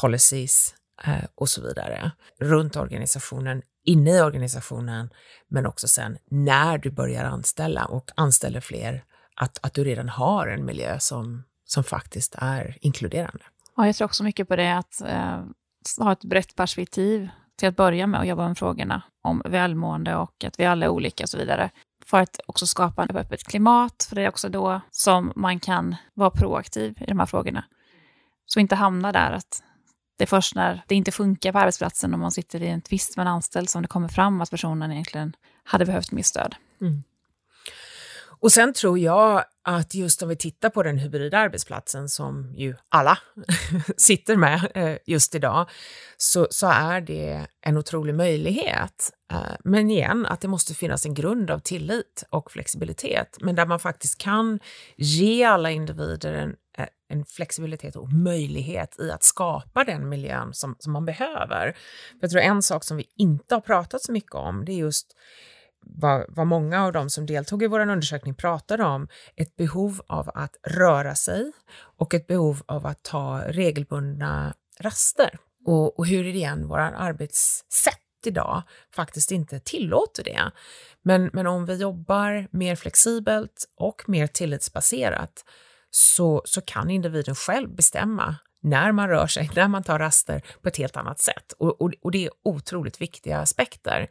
policies 0.01 0.75
eh, 1.05 1.25
och 1.35 1.49
så 1.49 1.63
vidare 1.63 2.11
runt 2.41 2.77
organisationen, 2.77 3.63
inne 3.85 4.17
i 4.17 4.21
organisationen, 4.21 5.11
men 5.49 5.67
också 5.67 5.89
sen 5.89 6.19
när 6.31 6.79
du 6.79 6.91
börjar 6.91 7.25
anställa 7.25 7.85
och 7.85 8.11
anställer 8.17 8.61
fler, 8.61 9.05
att, 9.37 9.59
att 9.63 9.75
du 9.75 9.85
redan 9.85 10.09
har 10.09 10.47
en 10.47 10.65
miljö 10.65 10.99
som, 10.99 11.45
som 11.65 11.85
faktiskt 11.85 12.35
är 12.39 12.79
inkluderande. 12.81 13.45
Ja, 13.77 13.87
jag 13.87 13.97
tror 13.97 14.05
också 14.05 14.25
mycket 14.25 14.49
på 14.49 14.57
det, 14.57 14.77
att 14.77 15.01
eh, 15.01 15.45
ha 15.99 16.13
ett 16.13 16.25
brett 16.25 16.57
perspektiv 16.57 17.29
till 17.57 17.69
att 17.69 17.77
börja 17.77 18.07
med 18.07 18.21
och 18.21 18.27
jobba 18.27 18.49
med 18.49 18.59
frågorna 18.59 19.03
om 19.23 19.43
välmående 19.45 20.17
och 20.17 20.45
att 20.45 20.61
vi 20.61 20.65
alla 20.65 20.87
är 20.87 20.91
olika 20.91 21.25
och 21.25 21.29
så 21.29 21.39
vidare. 21.39 21.71
För 22.07 22.21
att 22.21 22.41
också 22.47 22.67
skapa 22.67 23.05
ett 23.05 23.17
öppet 23.17 23.45
klimat, 23.45 24.07
för 24.09 24.17
det 24.17 24.23
är 24.23 24.29
också 24.29 24.49
då 24.49 24.81
som 24.91 25.33
man 25.37 25.61
kan 25.61 25.97
vara 26.15 26.31
proaktiv 26.31 26.99
i 27.01 27.07
de 27.07 27.19
här 27.19 27.27
frågorna. 27.27 27.65
Så 28.47 28.61
inte 28.61 28.75
hamna 28.75 29.13
där 29.13 29.33
att 29.33 29.63
det 30.19 30.25
är 30.25 30.29
först 30.29 30.55
när 30.55 30.85
det 30.87 30.95
inte 30.95 31.13
funkar 31.13 31.53
på 31.53 31.59
arbetsplatsen 31.59 32.13
och 32.13 32.19
man 32.19 32.31
sitter 32.31 32.63
i 32.63 32.69
en 32.69 32.81
tvist 32.81 33.17
med 33.17 33.27
en 33.27 33.33
anställd 33.33 33.71
som 33.71 33.83
det 33.83 33.89
kommer 33.89 34.09
fram 34.09 34.41
att 34.41 34.51
personen 34.51 34.93
egentligen 34.93 35.37
hade 35.65 35.87
behövt 35.87 36.13
mer 36.13 36.23
stöd. 36.23 36.55
Mm. 36.81 37.03
Och 38.41 38.53
sen 38.53 38.73
tror 38.73 38.99
jag 38.99 39.45
att 39.69 39.95
just 39.95 40.23
om 40.23 40.29
vi 40.29 40.37
tittar 40.37 40.71
på 40.71 40.83
den 40.83 40.99
hybrida 40.99 41.39
arbetsplatsen 41.39 42.09
som 42.09 42.55
ju 42.55 42.75
alla 42.89 43.19
sitter 43.97 44.37
med 44.37 44.71
eh, 44.75 44.97
just 45.07 45.35
idag, 45.35 45.71
så, 46.17 46.47
så 46.51 46.67
är 46.67 47.01
det 47.01 47.47
en 47.61 47.77
otrolig 47.77 48.15
möjlighet. 48.15 49.13
Eh, 49.33 49.57
men 49.65 49.91
igen, 49.91 50.27
att 50.27 50.41
det 50.41 50.49
måste 50.49 50.75
finnas 50.75 51.07
en 51.07 51.15
grund 51.15 51.51
av 51.51 51.59
tillit 51.59 52.25
och 52.31 52.51
flexibilitet, 52.51 53.39
men 53.41 53.55
där 53.55 53.67
man 53.67 53.81
faktiskt 53.81 54.19
kan 54.19 54.61
ge 54.97 55.45
alla 55.45 55.71
individer 55.71 56.33
en, 56.33 56.55
eh, 56.79 56.87
en 57.09 57.25
flexibilitet 57.25 57.97
och 57.97 58.13
möjlighet 58.13 59.01
i 59.01 59.11
att 59.11 59.25
skapa 59.25 59.85
den 59.85 60.09
miljön 60.09 60.55
som, 60.55 60.77
som 60.79 60.93
man 60.93 61.05
behöver. 61.05 61.73
För 62.11 62.19
jag 62.21 62.31
tror 62.31 62.41
en 62.43 62.63
sak 62.63 62.85
som 62.85 62.97
vi 62.97 63.05
inte 63.17 63.55
har 63.55 63.61
pratat 63.61 64.03
så 64.03 64.13
mycket 64.13 64.35
om, 64.35 64.65
det 64.65 64.73
är 64.73 64.77
just 64.77 65.17
vad, 65.87 66.25
vad 66.29 66.47
många 66.47 66.85
av 66.85 66.93
dem 66.93 67.11
som 67.11 67.27
deltog 67.27 67.63
i 67.63 67.67
vår 67.67 67.81
undersökning 67.81 68.35
pratade 68.35 68.85
om, 68.85 69.09
ett 69.37 69.57
behov 69.57 70.01
av 70.07 70.31
att 70.35 70.57
röra 70.67 71.15
sig 71.15 71.53
och 71.99 72.15
ett 72.15 72.27
behov 72.27 72.63
av 72.67 72.87
att 72.87 73.03
ta 73.03 73.43
regelbundna 73.47 74.55
raster. 74.81 75.39
Och, 75.67 75.99
och 75.99 76.07
hur 76.07 76.27
är 76.27 76.33
det 76.33 76.39
igen, 76.39 76.69
våra 76.69 76.91
arbetssätt 76.91 78.01
idag 78.25 78.63
faktiskt 78.95 79.31
inte 79.31 79.61
tillåter 79.61 80.25
det. 80.25 80.51
Men, 81.03 81.31
men 81.33 81.47
om 81.47 81.67
vi 81.67 81.75
jobbar 81.75 82.49
mer 82.51 82.77
flexibelt 82.77 83.65
och 83.77 84.03
mer 84.07 84.27
tillitsbaserat 84.27 85.45
så, 85.91 86.43
så 86.45 86.61
kan 86.61 86.91
individen 86.91 87.35
själv 87.35 87.75
bestämma 87.75 88.37
när 88.63 88.93
man 88.93 89.09
rör 89.09 89.27
sig, 89.27 89.51
när 89.57 89.69
man 89.69 89.83
tar 89.83 89.99
raster 89.99 90.43
på 90.63 90.69
ett 90.69 90.77
helt 90.77 90.97
annat 90.97 91.21
sätt. 91.21 91.53
Och, 91.59 91.83
och, 91.83 91.93
och 92.03 92.11
det 92.11 92.25
är 92.25 92.31
otroligt 92.45 93.01
viktiga 93.01 93.39
aspekter. 93.39 94.09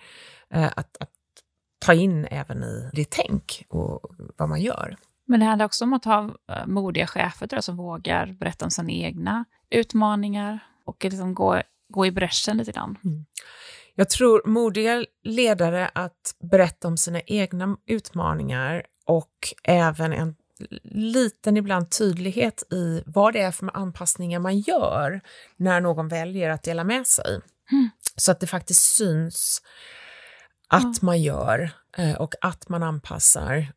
Eh, 0.53 0.71
att, 0.75 0.97
att 0.99 1.09
ta 1.79 1.93
in 1.93 2.27
även 2.31 2.63
i 2.63 2.89
det 2.93 3.09
tänk 3.09 3.65
och 3.69 4.11
vad 4.37 4.49
man 4.49 4.61
gör. 4.61 4.97
Men 5.27 5.39
det 5.39 5.45
handlar 5.45 5.65
också 5.65 5.83
om 5.83 5.93
att 5.93 6.05
ha 6.05 6.23
eh, 6.51 6.65
modiga 6.65 7.07
chefer 7.07 7.47
jag, 7.51 7.63
som 7.63 7.77
vågar 7.77 8.35
berätta 8.39 8.65
om 8.65 8.71
sina 8.71 8.91
egna 8.91 9.45
utmaningar 9.69 10.59
och 10.85 11.03
liksom 11.03 11.33
gå, 11.33 11.61
gå 11.89 12.05
i 12.05 12.11
bräschen 12.11 12.57
lite 12.57 12.71
grann. 12.71 12.97
Mm. 13.03 13.25
Jag 13.95 14.09
tror 14.09 14.41
modiga 14.45 15.05
ledare 15.23 15.89
att 15.93 16.35
berätta 16.51 16.87
om 16.87 16.97
sina 16.97 17.21
egna 17.21 17.77
utmaningar 17.85 18.83
och 19.05 19.53
även 19.63 20.13
en 20.13 20.35
liten 20.83 21.57
ibland 21.57 21.91
tydlighet 21.91 22.73
i 22.73 23.03
vad 23.05 23.33
det 23.33 23.41
är 23.41 23.51
för 23.51 23.77
anpassningar 23.77 24.39
man 24.39 24.59
gör 24.59 25.21
när 25.57 25.81
någon 25.81 26.07
väljer 26.07 26.49
att 26.49 26.63
dela 26.63 26.83
med 26.83 27.07
sig. 27.07 27.41
Mm. 27.71 27.89
Så 28.15 28.31
att 28.31 28.39
det 28.39 28.47
faktiskt 28.47 28.95
syns 28.95 29.61
att 30.67 31.01
man 31.01 31.21
gör 31.21 31.71
eh, 31.97 32.13
och 32.15 32.33
att 32.41 32.69
man 32.69 32.83
anpassar 32.83 33.67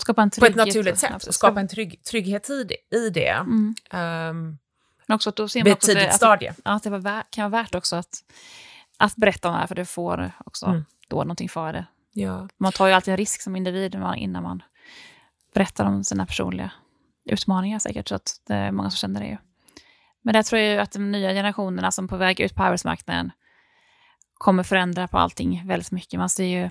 Skapa 0.00 0.22
en 0.22 0.30
på 0.30 0.46
ett 0.46 0.56
naturligt 0.56 0.98
sätt. 0.98 1.10
Absolut. 1.14 1.34
Skapa 1.34 1.60
en 1.60 1.68
trygg, 1.68 2.02
trygghet 2.04 2.50
i 2.50 2.64
det. 2.64 2.96
I 2.96 3.10
det. 3.10 3.28
Mm. 3.28 3.74
ehm, 3.90 4.58
Men 5.06 5.14
också 5.14 5.28
att 5.30 5.36
då 5.36 5.48
ser 5.48 5.60
vid 5.60 5.64
man 5.64 5.72
ett 5.72 5.78
att 5.78 5.80
det, 5.86 5.94
tidigt 5.94 6.08
att, 6.08 6.14
stadie. 6.14 6.54
ja, 6.64 6.72
att 6.72 6.82
det 6.82 6.90
var 6.90 6.98
värt, 6.98 7.30
kan 7.30 7.50
vara 7.50 7.62
värt 7.62 7.74
också 7.74 7.96
att, 7.96 8.14
att 8.98 9.16
berätta 9.16 9.48
om 9.48 9.54
det 9.54 9.60
här, 9.60 9.66
för 9.66 9.74
det 9.74 9.84
får 9.84 10.32
också 10.46 10.66
Mm. 10.66 10.84
då 11.08 11.16
någonting 11.16 11.48
för 11.48 11.72
det. 11.72 11.86
Ja. 12.12 12.48
Man 12.58 12.72
tar 12.72 12.86
ju 12.86 12.92
alltid 12.92 13.12
en 13.12 13.18
risk 13.18 13.42
som 13.42 13.56
individ 13.56 13.94
innan 14.16 14.42
man 14.42 14.62
berättar 15.54 15.84
om 15.84 16.04
sina 16.04 16.26
personliga 16.26 16.70
utmaningar 17.24 17.78
säkert, 17.78 18.08
så 18.08 18.14
att 18.14 18.40
det 18.46 18.54
är 18.54 18.72
många 18.72 18.90
som 18.90 18.96
känner 18.96 19.20
det 19.20 19.26
ju. 19.26 19.36
Men 20.22 20.32
där 20.32 20.42
tror 20.42 20.60
jag 20.60 20.72
ju 20.72 20.78
att 20.78 20.92
de 20.92 21.12
nya 21.12 21.30
generationerna 21.32 21.90
som 21.90 22.04
är 22.04 22.08
på 22.08 22.16
väg 22.16 22.40
ut 22.40 22.54
på 22.54 22.62
arbetsmarknaden 22.62 23.30
kommer 24.38 24.62
förändra 24.62 25.08
på 25.08 25.18
allting 25.18 25.62
väldigt 25.66 25.90
mycket. 25.90 26.18
Man 26.18 26.28
ser 26.28 26.44
ju, 26.44 26.70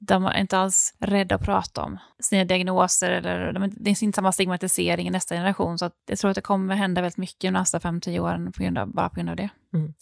de 0.00 0.26
är 0.26 0.40
inte 0.40 0.58
alls 0.58 0.94
rädda 0.98 1.34
att 1.34 1.44
prata 1.44 1.82
om 1.82 1.98
sina 2.22 2.44
diagnoser, 2.44 3.10
eller 3.10 3.52
de, 3.52 3.72
det 3.76 3.90
är 3.90 4.02
inte 4.02 4.16
samma 4.16 4.32
stigmatisering 4.32 5.08
i 5.08 5.10
nästa 5.10 5.34
generation, 5.34 5.78
så 5.78 5.84
att 5.84 5.94
jag 6.06 6.18
tror 6.18 6.30
att 6.30 6.34
det 6.34 6.40
kommer 6.40 6.74
hända 6.74 7.00
väldigt 7.00 7.16
mycket 7.16 7.40
de 7.40 7.50
nästa 7.50 7.78
5-10 7.78 8.18
åren 8.18 8.52
på 8.52 8.62
grund 8.62 8.78
av, 8.78 8.92
bara 8.92 9.08
på 9.08 9.14
grund 9.14 9.30
av 9.30 9.36
det. 9.36 9.48
Mm. 9.74 9.94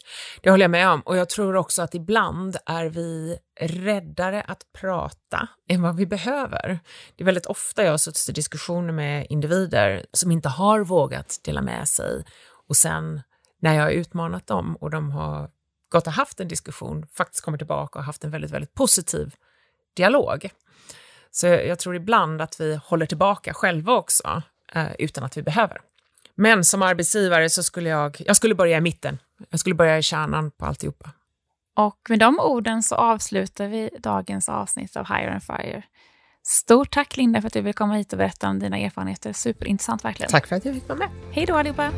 Det 0.42 0.50
håller 0.50 0.64
jag 0.64 0.70
med 0.70 0.88
om. 0.88 1.00
Och 1.00 1.16
jag 1.16 1.28
tror 1.28 1.56
också 1.56 1.82
att 1.82 1.94
ibland 1.94 2.56
är 2.66 2.86
vi 2.86 3.38
räddare 3.60 4.42
att 4.42 4.62
prata 4.80 5.48
än 5.68 5.82
vad 5.82 5.96
vi 5.96 6.06
behöver. 6.06 6.78
Det 7.16 7.22
är 7.22 7.24
väldigt 7.24 7.46
ofta 7.46 7.84
jag 7.84 7.90
har 7.90 7.98
suttit 7.98 8.28
i 8.28 8.32
diskussioner 8.32 8.92
med 8.92 9.26
individer 9.30 10.06
som 10.12 10.30
inte 10.30 10.48
har 10.48 10.80
vågat 10.80 11.40
dela 11.44 11.62
med 11.62 11.88
sig 11.88 12.24
och 12.68 12.76
sen 12.76 13.22
när 13.62 13.74
jag 13.74 13.82
har 13.82 13.90
utmanat 13.90 14.46
dem 14.46 14.76
och 14.80 14.90
de 14.90 15.10
har 15.10 15.50
gått 15.88 16.06
och 16.06 16.12
haft 16.12 16.40
en 16.40 16.48
diskussion, 16.48 17.06
faktiskt 17.12 17.44
kommer 17.44 17.58
tillbaka 17.58 17.98
och 17.98 18.04
haft 18.04 18.24
en 18.24 18.30
väldigt, 18.30 18.50
väldigt 18.50 18.74
positiv 18.74 19.34
dialog. 19.96 20.50
Så 21.30 21.46
jag, 21.46 21.78
tror 21.78 21.96
ibland 21.96 22.42
att 22.42 22.60
vi 22.60 22.80
håller 22.84 23.06
tillbaka 23.06 23.54
själva 23.54 23.92
också, 23.92 24.42
eh, 24.72 24.92
utan 24.98 25.24
att 25.24 25.36
vi 25.36 25.42
behöver. 25.42 25.80
Men 26.34 26.64
som 26.64 26.82
arbetsgivare 26.82 27.50
så 27.50 27.62
skulle 27.62 27.88
jag, 27.88 28.16
jag 28.26 28.36
skulle 28.36 28.54
börja 28.54 28.78
i 28.78 28.80
mitten. 28.80 29.18
Jag 29.50 29.60
skulle 29.60 29.74
börja 29.74 29.98
i 29.98 30.02
kärnan 30.02 30.50
på 30.50 30.66
alltihopa. 30.66 31.10
Och 31.76 31.98
med 32.08 32.18
de 32.18 32.40
orden 32.40 32.82
så 32.82 32.94
avslutar 32.94 33.68
vi 33.68 33.90
dagens 33.98 34.48
avsnitt 34.48 34.96
av 34.96 35.06
Hire 35.06 35.32
and 35.32 35.42
Fire. 35.42 35.82
Stort 36.42 36.90
tack 36.90 37.16
Linda 37.16 37.40
för 37.40 37.46
att 37.46 37.52
du 37.52 37.60
vill 37.60 37.74
komma 37.74 37.94
hit 37.94 38.12
och 38.12 38.18
berätta 38.18 38.48
om 38.48 38.58
dina 38.58 38.78
erfarenheter. 38.78 39.32
Superintressant 39.32 40.04
verkligen. 40.04 40.30
Tack 40.30 40.46
för 40.46 40.56
att 40.56 40.64
jag 40.64 40.74
fick 40.74 40.88
vara 40.88 40.98
med. 40.98 41.08
Hej 41.32 41.46
då 41.46 41.56
allihopa! 41.56 41.92